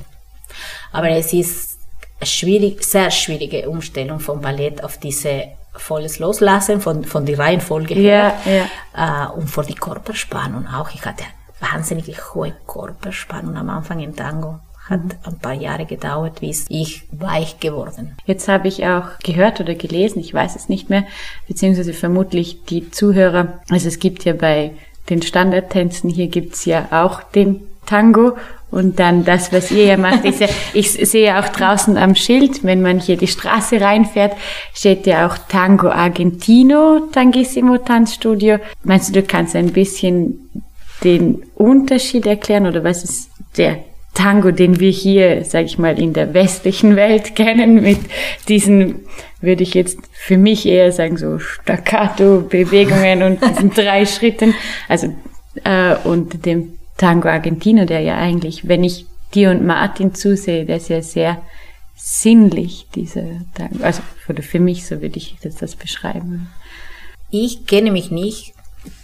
Aber 0.92 1.10
es 1.10 1.34
ist 1.34 1.80
eine 2.20 2.28
schwierig, 2.28 2.84
sehr 2.84 3.12
schwierige 3.12 3.70
Umstellung 3.70 4.20
vom 4.20 4.42
Ballett 4.42 4.84
auf 4.84 4.98
diese 4.98 5.46
volles 5.74 6.20
Loslassen 6.20 6.82
von, 6.82 7.06
von 7.06 7.26
der 7.26 7.40
Reihenfolge 7.40 7.94
her 7.94 8.34
ja. 8.46 9.28
Äh, 9.28 9.32
und 9.32 9.50
vor 9.50 9.64
die 9.64 9.76
Körperspannung 9.76 10.68
auch. 10.68 10.90
Ich 10.94 11.06
hatte 11.06 11.24
wahnsinnig 11.60 12.34
hohe 12.34 12.54
Körperspannung 12.68 13.56
am 13.56 13.70
Anfang 13.70 14.00
im 14.00 14.16
Tango. 14.16 14.60
Hat 14.90 15.04
mhm. 15.04 15.12
ein 15.24 15.40
paar 15.40 15.54
Jahre 15.54 15.86
gedauert, 15.86 16.40
bis 16.42 16.66
ich 16.70 17.04
weich 17.12 17.60
geworden. 17.60 18.18
Jetzt 18.26 18.48
habe 18.48 18.68
ich 18.68 18.86
auch 18.86 19.20
gehört 19.24 19.60
oder 19.60 19.76
gelesen, 19.76 20.20
ich 20.20 20.34
weiß 20.34 20.56
es 20.56 20.70
nicht 20.70 20.90
mehr, 20.90 21.06
beziehungsweise 21.48 21.94
vermutlich 21.94 22.64
die 22.66 22.90
Zuhörer. 22.92 23.60
Also 23.70 23.88
es 23.88 24.00
gibt 24.00 24.26
ja 24.26 24.34
bei 24.34 24.74
den 25.10 25.22
Standardtänzen 25.22 26.10
hier 26.10 26.28
gibt's 26.28 26.66
ja 26.66 26.88
auch 26.92 27.24
den 27.24 27.62
Tango 27.86 28.38
und 28.72 29.00
dann 29.00 29.26
das, 29.26 29.52
was 29.52 29.72
ihr 29.72 29.86
ja 29.86 29.98
macht, 29.98 30.26
ist 30.26 30.42
ja, 30.42 30.48
ich 30.74 30.92
sehe 30.92 31.40
auch 31.40 31.50
draußen 31.50 31.98
am 31.98 32.16
Schild, 32.16 32.64
wenn 32.64 32.82
man 32.82 33.00
hier 33.00 33.18
die 33.18 33.28
Straße 33.28 33.82
reinfährt, 33.82 34.34
steht 34.74 35.08
ja 35.08 35.28
auch 35.28 35.38
Tango 35.38 35.90
Argentino, 35.90 37.08
Tangissimo 37.12 37.78
Tanzstudio. 37.80 38.58
Meinst 38.84 39.10
du, 39.10 39.22
du 39.22 39.24
kannst 39.24 39.56
ein 39.56 39.74
bisschen 39.74 40.50
den 41.04 41.44
Unterschied 41.56 42.26
erklären 42.28 42.68
oder 42.68 42.84
was 42.84 43.04
ist 43.04 43.32
der 43.58 43.80
Tango, 44.14 44.52
den 44.52 44.80
wir 44.80 44.92
hier, 44.92 45.46
sage 45.46 45.66
ich 45.66 45.80
mal, 45.80 45.98
in 46.00 46.14
der 46.14 46.34
westlichen 46.34 46.96
Welt 46.96 47.36
kennen, 47.36 47.82
mit 47.82 48.00
diesen, 48.48 49.06
würde 49.42 49.64
ich 49.64 49.74
jetzt 49.74 49.98
für 50.14 50.38
mich 50.38 50.66
eher 50.68 50.92
sagen, 50.92 51.18
so 51.18 51.40
Staccato-Bewegungen 51.40 53.24
und 53.24 53.40
diesen 53.42 53.72
drei 53.72 54.06
Schritten, 54.06 54.54
also 54.88 55.14
äh, 55.64 55.96
und 56.04 56.46
dem 56.46 56.79
Tango 57.00 57.30
Argentino, 57.30 57.86
der 57.86 58.02
ja 58.02 58.18
eigentlich, 58.18 58.68
wenn 58.68 58.84
ich 58.84 59.08
dir 59.34 59.52
und 59.52 59.66
Martin 59.66 60.14
zusehe, 60.14 60.66
der 60.66 60.78
ist 60.78 60.90
ja 60.90 61.02
sehr 61.02 61.42
sinnlich, 61.96 62.88
dieser 62.94 63.24
Tango. 63.56 63.84
Also 63.84 64.02
für 64.42 64.60
mich, 64.60 64.86
so 64.86 65.02
würde 65.02 65.18
ich 65.18 65.38
das, 65.42 65.56
das 65.56 65.76
beschreiben. 65.76 66.50
Ich 67.32 67.66
kenne 67.66 67.92
mich 67.92 68.12
nicht 68.12 68.54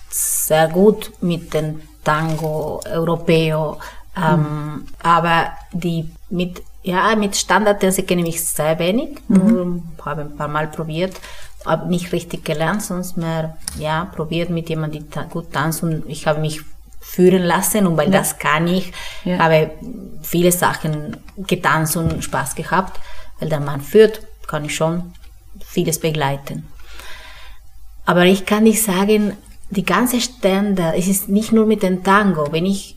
sehr 0.09 0.67
gut 0.67 1.11
mit 1.21 1.53
dem 1.53 1.81
Tango 2.03 2.81
Europeo, 2.85 3.79
ähm, 4.15 4.39
mhm. 4.39 4.87
aber 5.01 5.51
die 5.73 6.09
mit 6.29 6.61
ja 6.83 7.15
mit 7.15 7.35
Standardtänze 7.35 8.03
kenne 8.03 8.21
ich 8.21 8.27
mich 8.27 8.43
sehr 8.43 8.77
wenig, 8.77 9.17
mhm. 9.27 9.83
habe 10.03 10.21
ein 10.21 10.35
paar 10.35 10.47
Mal 10.47 10.67
probiert, 10.67 11.13
aber 11.65 11.85
nicht 11.85 12.11
richtig 12.11 12.45
gelernt, 12.45 12.83
sonst 12.83 13.17
mehr 13.17 13.57
ja 13.79 14.05
probiert 14.05 14.49
mit 14.49 14.69
jemandem, 14.69 15.09
die 15.09 15.29
gut 15.29 15.51
tanzt 15.51 15.81
und 15.83 16.03
ich 16.07 16.27
habe 16.27 16.39
mich 16.39 16.61
führen 17.15 17.43
lassen 17.43 17.87
und 17.87 17.97
weil 17.97 18.11
ja. 18.11 18.19
das 18.19 18.37
kann 18.37 18.67
ich, 18.67 18.91
ja. 19.23 19.39
habe 19.39 19.71
viele 20.21 20.51
Sachen 20.51 21.17
getanzt 21.37 21.95
und 21.95 22.23
Spaß 22.23 22.55
gehabt, 22.55 22.99
weil 23.39 23.49
der 23.49 23.59
Mann 23.59 23.81
führt, 23.81 24.21
kann 24.47 24.65
ich 24.65 24.75
schon 24.75 25.13
vieles 25.65 25.99
begleiten. 25.99 26.67
Aber 28.05 28.25
ich 28.25 28.45
kann 28.45 28.63
nicht 28.63 28.83
sagen, 28.83 29.37
die 29.69 29.85
ganze 29.85 30.21
Standard, 30.21 30.95
es 30.97 31.07
ist 31.07 31.29
nicht 31.29 31.51
nur 31.51 31.65
mit 31.65 31.81
dem 31.83 32.03
Tango, 32.03 32.51
wenn 32.51 32.65
ich, 32.65 32.94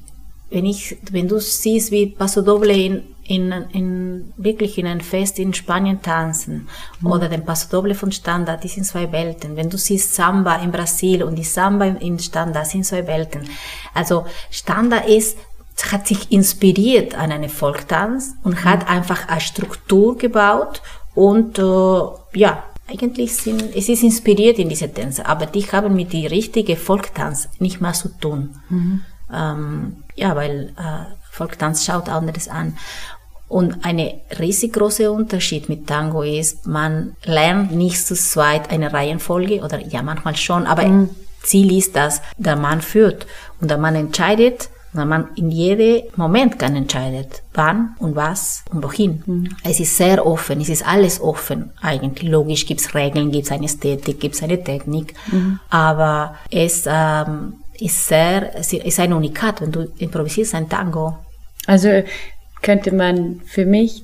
wenn 0.51 0.65
ich, 0.65 0.97
wenn 1.11 1.29
du 1.29 1.39
siehst, 1.39 1.91
wie 1.91 2.07
Paso 2.07 2.43
Doble 2.43 2.73
in 2.73 3.03
in, 3.29 3.53
in, 3.73 4.33
wirklich 4.39 4.79
in 4.79 4.87
ein 4.87 5.03
Fest 5.03 5.39
in 5.39 5.53
Spanien 5.53 6.01
tanzen 6.01 6.67
mhm. 7.01 7.13
oder 7.13 7.29
den 7.29 7.45
Paso 7.45 7.69
Doble 7.71 7.95
von 7.95 8.11
Standard, 8.11 8.65
die 8.65 8.69
sind 8.69 8.85
zwei 8.85 9.13
Welten. 9.13 9.55
Wenn 9.55 9.69
du 9.69 9.77
siehst 9.77 10.15
Samba 10.15 10.57
in 10.57 10.73
Brasil 10.73 11.23
und 11.23 11.37
die 11.37 11.45
Samba 11.45 11.85
in 11.85 12.19
Standard, 12.19 12.67
sind 12.67 12.87
zwei 12.87 13.07
Welten. 13.07 13.43
Also 13.93 14.25
Standard 14.51 15.07
ist, 15.07 15.37
hat 15.93 16.07
sich 16.09 16.33
inspiriert 16.33 17.15
an 17.17 17.31
einen 17.31 17.51
Volktanz 17.51 18.35
und 18.43 18.53
mhm. 18.53 18.65
hat 18.65 18.89
einfach 18.89 19.29
eine 19.29 19.43
Struktur 19.43 20.17
gebaut 20.17 20.81
und 21.15 21.59
äh, 21.59 22.03
ja, 22.39 22.65
eigentlich 22.91 23.37
sind, 23.37 23.77
es 23.77 23.91
ist 23.91 24.03
inspiriert 24.03 24.59
in 24.59 24.71
diese 24.71 24.91
Tänze, 24.91 25.27
aber 25.27 25.45
die 25.45 25.65
haben 25.65 25.95
mit 25.95 26.15
die 26.15 26.27
richtige 26.27 26.77
Volktanz 26.77 27.51
nicht 27.59 27.83
mehr 27.83 27.93
zu 27.93 28.09
tun. 28.09 28.57
Mhm. 28.71 29.03
Ähm, 29.31 29.97
ja, 30.19 30.37
weil 30.37 30.75
äh, 30.77 31.15
Volktanz 31.31 31.85
schaut 31.85 32.09
anderes 32.09 32.49
an. 32.49 32.77
Und 33.49 33.85
eine 33.85 34.21
riesig 34.39 34.75
große 34.75 35.11
Unterschied 35.11 35.71
mit 35.71 35.87
Tango 35.87 36.23
ist, 36.23 36.67
man 36.67 37.17
lernt 37.25 37.73
nicht 37.73 38.07
zu 38.07 38.15
zweit 38.15 38.71
eine 38.71 38.93
Reihenfolge 38.93 39.63
oder 39.63 39.81
ja 39.81 40.03
manchmal 40.03 40.37
schon, 40.37 40.67
aber 40.67 40.87
mhm. 40.87 41.11
Ziel 41.43 41.77
ist, 41.77 41.97
dass 41.97 42.21
der 42.37 42.57
Mann 42.57 42.83
führt 42.83 43.27
und 43.61 43.71
der 43.71 43.79
Mann 43.79 43.95
entscheidet, 43.95 44.69
und 44.93 44.99
der 44.99 45.07
Mann 45.07 45.29
in 45.35 45.51
jedem 45.51 46.05
Moment 46.17 46.59
kann 46.59 46.75
entscheidet, 46.75 47.43
wann 47.53 47.95
und 47.99 48.17
was 48.17 48.65
und 48.71 48.83
wohin. 48.83 49.23
Mhm. 49.27 49.57
Es 49.63 49.81
ist 49.81 49.97
sehr 49.97 50.27
offen, 50.27 50.61
es 50.61 50.71
ist 50.71 50.87
alles 50.87 51.21
offen 51.21 51.73
eigentlich. 51.81 52.29
Logisch 52.29 52.65
gibt 52.65 52.81
es 52.81 52.95
Regeln, 52.95 53.31
gibt 53.31 53.47
es 53.47 53.53
eine 53.53 53.67
Ästhetik, 53.67 54.19
gibt 54.19 54.35
es 54.35 54.43
eine 54.43 54.63
Technik, 54.63 55.15
mhm. 55.31 55.61
aber 55.69 56.37
es 56.51 56.85
ähm, 56.87 57.55
ist 57.81 58.09
sehr, 58.09 58.55
es 58.57 58.73
ist 58.73 59.01
ein 59.01 59.13
Unikat, 59.13 59.61
wenn 59.61 59.73
du 59.73 59.89
improvisierst 59.99 60.55
ein 60.55 60.69
Tango. 60.69 61.17
Also 61.67 62.03
könnte 62.63 62.93
man 62.93 63.41
für 63.47 63.67
mich 63.67 64.03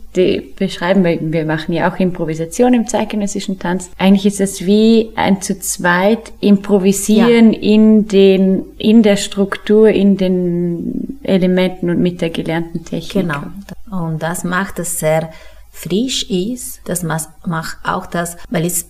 beschreiben, 0.56 1.02
weil 1.02 1.18
wir 1.20 1.44
machen 1.44 1.72
ja 1.72 1.90
auch 1.90 1.98
Improvisation 1.98 2.74
im 2.74 2.86
zeitgenössischen 2.86 3.58
Tanz. 3.58 3.90
Eigentlich 3.98 4.26
ist 4.26 4.40
es 4.40 4.64
wie 4.64 5.10
ein 5.16 5.42
zu 5.42 5.58
zweit 5.58 6.32
improvisieren 6.40 7.52
ja. 7.52 7.58
in 7.60 8.06
den, 8.06 8.64
in 8.78 9.02
der 9.02 9.16
Struktur, 9.16 9.88
in 9.88 10.16
den 10.16 11.18
Elementen 11.22 11.90
und 11.90 12.00
mit 12.00 12.20
der 12.20 12.30
gelernten 12.30 12.84
Technik. 12.84 13.26
Genau. 13.26 13.42
Und 13.90 14.22
das 14.22 14.44
macht 14.44 14.78
es 14.78 15.00
sehr 15.00 15.30
frisch 15.70 16.30
ist, 16.30 16.80
das 16.84 17.02
macht 17.02 17.28
auch 17.82 18.06
das, 18.06 18.36
weil 18.48 18.64
es 18.64 18.86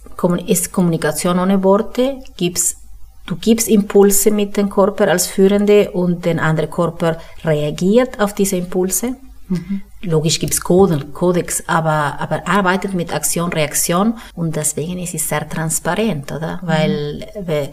ist 0.46 0.72
Kommunikation 0.72 1.38
ohne 1.38 1.64
Worte, 1.64 2.18
gibt's 2.36 2.83
Du 3.26 3.37
gibst 3.37 3.68
Impulse 3.68 4.30
mit 4.30 4.56
dem 4.56 4.68
Körper 4.68 5.08
als 5.08 5.26
Führende 5.26 5.90
und 5.92 6.24
der 6.24 6.42
andere 6.42 6.68
Körper 6.68 7.18
reagiert 7.44 8.20
auf 8.20 8.34
diese 8.34 8.56
Impulse. 8.56 9.16
Mhm. 9.48 9.82
Logisch 10.02 10.38
gibt 10.38 10.52
es 10.52 10.60
Codex, 10.60 11.62
aber, 11.66 12.18
aber 12.18 12.46
arbeitet 12.46 12.94
mit 12.94 13.14
Aktion, 13.14 13.52
Reaktion 13.52 14.14
und 14.34 14.56
deswegen 14.56 14.98
ist 14.98 15.14
es 15.14 15.28
sehr 15.28 15.48
transparent, 15.48 16.32
oder? 16.32 16.60
Mhm. 16.62 16.66
Weil 16.66 17.72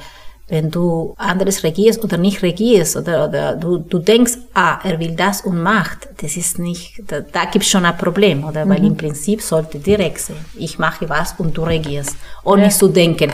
wenn 0.52 0.70
du 0.70 1.16
anderes 1.18 1.64
regierst 1.64 2.04
oder 2.04 2.18
nicht 2.18 2.44
regierst 2.44 2.98
oder, 2.98 3.28
oder 3.30 3.56
du, 3.56 3.78
du 3.78 4.00
denkst, 4.00 4.34
ah, 4.54 4.80
er 4.84 5.00
will 5.00 5.16
das 5.16 5.42
und 5.42 5.64
macht, 5.64 6.10
das 6.22 6.36
ist 6.36 6.60
nicht, 6.60 7.02
da, 7.08 7.22
da 7.22 7.46
gibt 7.46 7.64
es 7.64 7.72
schon 7.72 7.86
ein 7.86 7.98
Problem, 7.98 8.44
oder? 8.44 8.66
Mhm. 8.66 8.70
Weil 8.70 8.86
im 8.86 8.98
Prinzip 8.98 9.42
sollte 9.42 9.80
direkt 9.80 10.20
sein, 10.20 10.46
ich 10.58 10.78
mache 10.78 11.08
was 11.08 11.36
und 11.38 11.58
du 11.58 11.64
regierst. 11.64 12.18
Und 12.44 12.60
ja. 12.60 12.66
nicht 12.66 12.78
zu 12.78 12.90
denken, 12.90 13.32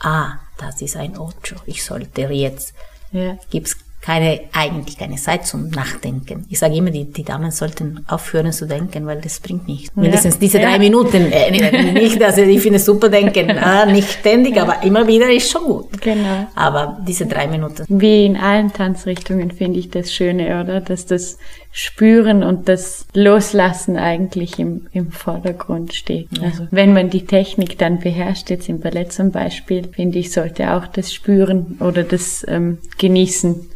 ah, 0.00 0.34
das 0.60 0.82
ist 0.82 0.96
ein 0.96 1.16
Ocho, 1.18 1.56
ich 1.66 1.82
sollte 1.82 2.22
jetzt, 2.22 2.74
ja. 3.12 3.38
gibt's 3.50 3.76
keine, 4.00 4.40
eigentlich 4.52 4.96
keine 4.96 5.16
Zeit 5.16 5.46
zum 5.46 5.68
Nachdenken. 5.68 6.46
Ich 6.48 6.58
sage 6.58 6.74
immer, 6.74 6.90
die, 6.90 7.04
die 7.04 7.22
Damen 7.22 7.50
sollten 7.50 8.04
aufhören 8.08 8.50
zu 8.52 8.66
denken, 8.66 9.06
weil 9.06 9.20
das 9.20 9.40
bringt 9.40 9.68
nichts. 9.68 9.92
Ja. 9.94 10.02
Mindestens 10.02 10.38
diese 10.38 10.58
drei 10.58 10.72
ja. 10.72 10.78
Minuten, 10.78 11.30
äh, 11.30 11.50
nicht, 11.92 12.22
also 12.22 12.40
ich 12.40 12.60
finde 12.62 12.78
super 12.78 13.10
denken, 13.10 13.50
äh, 13.50 13.92
nicht 13.92 14.10
ständig, 14.10 14.56
ja. 14.56 14.62
aber 14.62 14.82
immer 14.84 15.06
wieder 15.06 15.30
ist 15.30 15.50
schon 15.50 15.64
gut. 15.64 16.00
Genau. 16.00 16.46
Aber 16.54 16.98
diese 17.06 17.26
drei 17.26 17.46
Minuten. 17.46 17.84
Wie 17.88 18.24
in 18.24 18.38
allen 18.38 18.72
Tanzrichtungen 18.72 19.50
finde 19.50 19.78
ich 19.78 19.90
das 19.90 20.14
Schöne, 20.14 20.62
oder? 20.62 20.80
Dass 20.80 21.04
das 21.04 21.36
Spüren 21.72 22.42
und 22.42 22.68
das 22.68 23.06
Loslassen 23.14 23.96
eigentlich 23.96 24.58
im, 24.58 24.88
im 24.92 25.12
Vordergrund 25.12 25.94
steht. 25.94 26.28
Also 26.42 26.66
wenn 26.70 26.92
man 26.92 27.10
die 27.10 27.26
Technik 27.26 27.78
dann 27.78 28.00
beherrscht, 28.00 28.50
jetzt 28.50 28.68
im 28.68 28.80
Ballett 28.80 29.12
zum 29.12 29.30
Beispiel, 29.30 29.86
finde 29.86 30.18
ich, 30.18 30.32
sollte 30.32 30.72
auch 30.72 30.88
das 30.88 31.12
Spüren 31.12 31.78
oder 31.80 32.02
das 32.02 32.44
ähm, 32.48 32.78
Genießen 32.98 33.69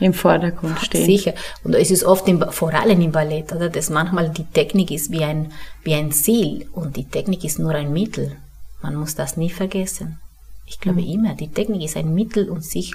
im 0.00 0.12
Vordergrund 0.12 0.78
stehen. 0.80 1.04
Sicher. 1.04 1.34
Und 1.62 1.74
es 1.74 1.90
ist 1.90 2.04
oft, 2.04 2.26
im, 2.28 2.44
vor 2.50 2.72
allem 2.72 3.00
im 3.00 3.12
Ballett, 3.12 3.52
oder, 3.52 3.68
dass 3.68 3.90
manchmal 3.90 4.30
die 4.30 4.44
Technik 4.44 4.90
ist 4.90 5.10
wie 5.10 5.24
ein, 5.24 5.52
wie 5.82 5.94
ein 5.94 6.12
Ziel 6.12 6.68
und 6.72 6.96
die 6.96 7.08
Technik 7.08 7.44
ist 7.44 7.58
nur 7.58 7.74
ein 7.74 7.92
Mittel. 7.92 8.36
Man 8.82 8.96
muss 8.96 9.14
das 9.14 9.36
nie 9.36 9.50
vergessen. 9.50 10.18
Ich 10.66 10.80
glaube 10.80 11.02
mhm. 11.02 11.08
immer, 11.08 11.34
die 11.34 11.50
Technik 11.50 11.82
ist 11.82 11.96
ein 11.96 12.14
Mittel, 12.14 12.48
um 12.50 12.60
sich 12.60 12.94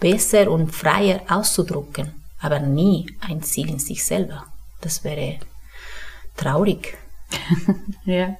besser 0.00 0.50
und 0.50 0.74
freier 0.74 1.20
auszudrücken, 1.28 2.12
aber 2.40 2.60
nie 2.60 3.06
ein 3.20 3.42
Ziel 3.42 3.70
in 3.70 3.78
sich 3.78 4.04
selber. 4.04 4.44
Das 4.80 5.04
wäre 5.04 5.38
traurig. 6.36 6.96
ja. 8.04 8.36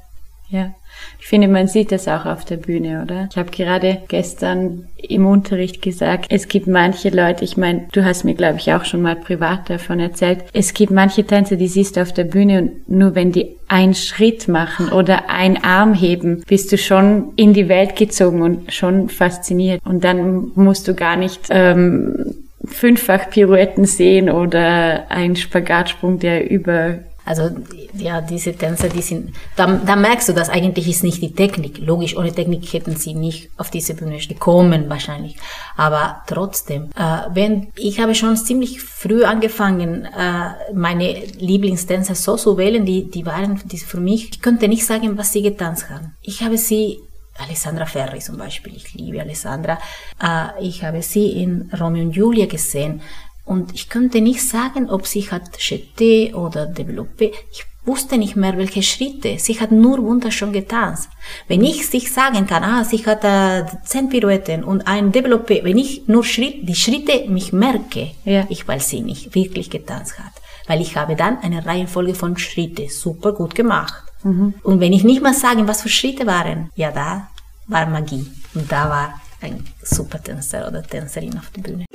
Ja, 0.49 0.73
ich 1.19 1.27
finde, 1.27 1.49
man 1.49 1.67
sieht 1.67 1.91
das 1.91 2.07
auch 2.07 2.25
auf 2.25 2.45
der 2.45 2.57
Bühne, 2.57 3.03
oder? 3.03 3.29
Ich 3.31 3.37
habe 3.37 3.51
gerade 3.51 4.03
gestern 4.07 4.87
im 4.97 5.27
Unterricht 5.27 5.83
gesagt, 5.83 6.27
es 6.31 6.47
gibt 6.47 6.69
manche 6.69 7.09
Leute, 7.09 7.45
ich 7.45 7.57
meine, 7.57 7.89
du 7.93 8.05
hast 8.05 8.25
mir, 8.25 8.35
glaube 8.35 8.59
ich, 8.59 8.73
auch 8.73 8.85
schon 8.85 9.03
mal 9.03 9.17
privat 9.17 9.69
davon 9.69 9.99
erzählt, 9.99 10.45
es 10.53 10.73
gibt 10.73 10.93
manche 10.93 11.25
Tänzer, 11.25 11.57
die 11.57 11.67
siehst 11.67 11.97
du 11.97 12.03
auf 12.03 12.13
der 12.13 12.25
Bühne 12.25 12.61
und 12.61 12.89
nur 12.89 13.15
wenn 13.17 13.33
die 13.33 13.57
einen 13.67 13.95
Schritt 13.95 14.47
machen 14.47 14.91
oder 14.91 15.29
einen 15.29 15.57
Arm 15.57 15.95
heben, 15.95 16.45
bist 16.47 16.71
du 16.71 16.79
schon 16.79 17.33
in 17.35 17.53
die 17.53 17.69
Welt 17.69 17.97
gezogen 17.97 18.43
und 18.43 18.73
schon 18.73 19.09
fasziniert. 19.09 19.81
Und 19.85 20.05
dann 20.05 20.53
musst 20.55 20.87
du 20.87 20.95
gar 20.95 21.17
nicht 21.17 21.41
ähm, 21.51 22.35
fünffach 22.65 23.31
Pirouetten 23.31 23.85
sehen 23.85 24.31
oder 24.31 25.11
einen 25.11 25.35
Spagatsprung, 25.35 26.21
der 26.21 26.49
über 26.49 27.01
also 27.27 27.51
ja, 27.95 28.21
diese 28.21 28.55
Tänzer, 28.55 28.89
die 28.89 29.03
sind, 29.03 29.35
da, 29.57 29.67
da 29.67 29.97
merkst 29.97 30.29
du, 30.29 30.33
dass 30.33 30.49
eigentlich 30.49 30.89
ist 30.89 31.03
nicht 31.03 31.21
die 31.21 31.35
Technik. 31.35 31.79
Logisch, 31.79 32.17
ohne 32.17 32.33
Technik 32.33 32.73
hätten 32.73 32.95
sie 32.95 33.15
nicht 33.15 33.51
auf 33.57 33.69
diese 33.69 33.95
Bühne 33.95 34.19
gekommen 34.19 34.89
wahrscheinlich. 34.89 35.37
Aber 35.77 36.23
trotzdem, 36.29 36.91
äh, 36.97 37.23
wenn 37.35 37.73
ich 37.75 37.99
habe 38.01 38.15
schon 38.15 38.37
ziemlich 38.37 38.81
früh 38.81 39.25
angefangen, 39.25 40.05
äh, 40.05 40.73
meine 40.73 41.25
Lieblingstänzer 41.39 42.15
so 42.15 42.37
zu 42.37 42.57
wählen, 42.57 42.87
die, 42.87 43.11
die 43.11 43.27
waren 43.27 43.61
die 43.65 43.79
für 43.79 43.99
mich, 43.99 44.31
ich 44.31 44.41
könnte 44.41 44.69
nicht 44.69 44.87
sagen, 44.87 45.19
was 45.19 45.33
sie 45.33 45.43
getanzt 45.43 45.91
haben. 45.91 46.15
Ich 46.23 46.43
habe 46.43 46.57
sie 46.57 47.01
Alessandra 47.39 47.87
Ferri 47.87 48.21
zum 48.21 48.39
Beispiel, 48.39 48.75
ich 48.77 48.95
liebe 48.95 49.21
Alessandra. 49.21 49.79
Äh, 50.23 50.65
ich 50.65 50.85
habe 50.85 51.03
sie 51.03 51.43
in 51.43 51.71
Romeo 51.79 52.05
und 52.05 52.13
Julia 52.13 52.47
gesehen. 52.47 53.03
Und 53.47 53.73
ich 53.75 53.89
könnte 53.89 54.21
nicht 54.21 54.43
sagen, 54.43 54.91
ob 54.91 55.07
sie 55.07 55.31
hat 55.31 55.57
Jeté 55.59 56.35
oder 56.35 56.67
Developpé. 56.67 57.33
Ich 57.53 57.65
wusste 57.87 58.19
nicht 58.19 58.35
mehr, 58.35 58.59
welche 58.59 58.83
Schritte. 58.83 59.39
Sie 59.39 59.61
hat 59.61 59.71
nur 59.71 60.03
wunderschön 60.03 60.53
getanzt. 60.53 61.09
Wenn 61.47 61.63
ich 61.63 61.87
sich 61.87 62.13
sagen 62.13 62.49
kann, 62.49 62.65
ah, 62.65 62.85
sie 62.85 63.07
hat 63.07 63.23
äh, 63.23 63.65
zehn 63.85 64.09
Pirouetten 64.09 64.65
und 64.65 64.89
ein 64.89 65.13
Developpé, 65.13 65.63
wenn 65.63 65.79
ich 65.79 66.09
nur 66.09 66.25
Schritt, 66.25 66.69
die 66.69 66.75
Schritte 66.75 67.31
mich 67.31 67.53
merke, 67.53 68.11
ja. 68.25 68.45
ich 68.49 68.67
weiß 68.67 68.91
sie 68.91 69.01
nicht 69.01 69.35
wirklich 69.37 69.71
getanzt 69.71 70.19
hat. 70.19 70.33
Weil 70.67 70.81
ich 70.81 70.97
habe 70.97 71.15
dann 71.15 71.39
eine 71.39 71.65
Reihenfolge 71.65 72.17
von 72.17 72.37
Schritte 72.37 72.89
super 72.91 73.33
gut 73.33 73.55
gemacht. 73.55 74.03
Mhm. 74.25 74.55
Und 74.65 74.81
wenn 74.81 74.93
ich 74.93 75.05
nicht 75.05 75.23
mal 75.23 75.35
sagen, 75.35 75.69
was 75.69 75.83
für 75.83 75.89
Schritte 75.89 76.27
waren, 76.27 76.71
ja, 76.75 76.91
da 76.91 77.29
war 77.69 77.87
Magie. 77.87 78.27
Und 78.55 78.71
da 78.71 78.91
war 78.91 79.21
ein 79.41 79.65
super 79.83 80.21
Tänzer 80.21 80.67
oder 80.67 80.83
Tänzerin 80.83 81.39
auf 81.39 81.51
der 81.51 81.63
Bühne. 81.63 81.86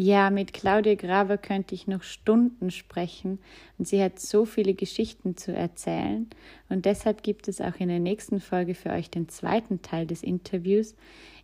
Ja, 0.00 0.30
mit 0.30 0.52
Claudia 0.52 0.94
Graber 0.94 1.38
könnte 1.38 1.74
ich 1.74 1.88
noch 1.88 2.04
Stunden 2.04 2.70
sprechen 2.70 3.40
und 3.78 3.88
sie 3.88 4.00
hat 4.00 4.20
so 4.20 4.44
viele 4.44 4.74
Geschichten 4.74 5.36
zu 5.36 5.52
erzählen 5.52 6.30
und 6.68 6.84
deshalb 6.84 7.24
gibt 7.24 7.48
es 7.48 7.60
auch 7.60 7.74
in 7.80 7.88
der 7.88 7.98
nächsten 7.98 8.38
Folge 8.38 8.76
für 8.76 8.90
euch 8.90 9.10
den 9.10 9.28
zweiten 9.28 9.82
Teil 9.82 10.06
des 10.06 10.22
Interviews, 10.22 10.94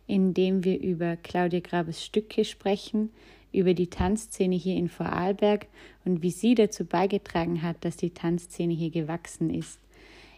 in 0.07 0.33
dem 0.33 0.63
wir 0.63 0.79
über 0.79 1.17
Claudia 1.17 1.59
Grabers 1.59 2.01
Stücke 2.01 2.45
sprechen, 2.45 3.09
über 3.51 3.73
die 3.73 3.89
Tanzszene 3.89 4.55
hier 4.55 4.77
in 4.77 4.87
Vorarlberg 4.87 5.67
und 6.05 6.21
wie 6.21 6.31
sie 6.31 6.55
dazu 6.55 6.85
beigetragen 6.85 7.61
hat, 7.61 7.83
dass 7.83 7.97
die 7.97 8.11
Tanzszene 8.11 8.73
hier 8.73 8.89
gewachsen 8.89 9.53
ist. 9.53 9.81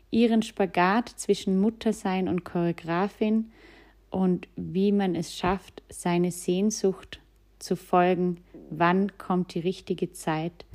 Ihren 0.09 0.41
Spagat 0.41 1.07
zwischen 1.07 1.59
Muttersein 1.59 2.29
und 2.29 2.43
Choreografin 2.43 3.51
und 4.09 4.47
wie 4.55 4.91
man 4.91 5.13
es 5.13 5.35
schafft, 5.35 5.83
seine 5.89 6.31
Sehnsucht 6.31 7.19
zu 7.59 7.75
folgen, 7.75 8.37
wann 8.69 9.17
kommt 9.17 9.53
die 9.53 9.59
richtige 9.59 10.11
Zeit, 10.11 10.65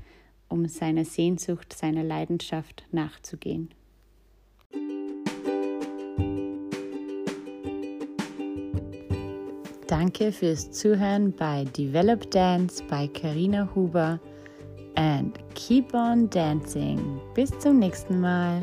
um 0.49 0.66
seiner 0.66 1.05
Sehnsucht, 1.05 1.73
seiner 1.73 2.03
Leidenschaft 2.03 2.85
nachzugehen. 2.90 3.71
Danke 9.87 10.33
fürs 10.33 10.71
Zuhören 10.71 11.33
bei 11.33 11.64
Develop 11.64 12.31
Dance 12.31 12.83
bei 12.88 13.09
Karina 13.09 13.68
Huber 13.75 14.18
and 14.95 15.38
keep 15.55 15.92
on 15.92 16.31
dancing. 16.31 17.21
Bis 17.35 17.51
zum 17.59 17.79
nächsten 17.79 18.21
Mal. 18.21 18.62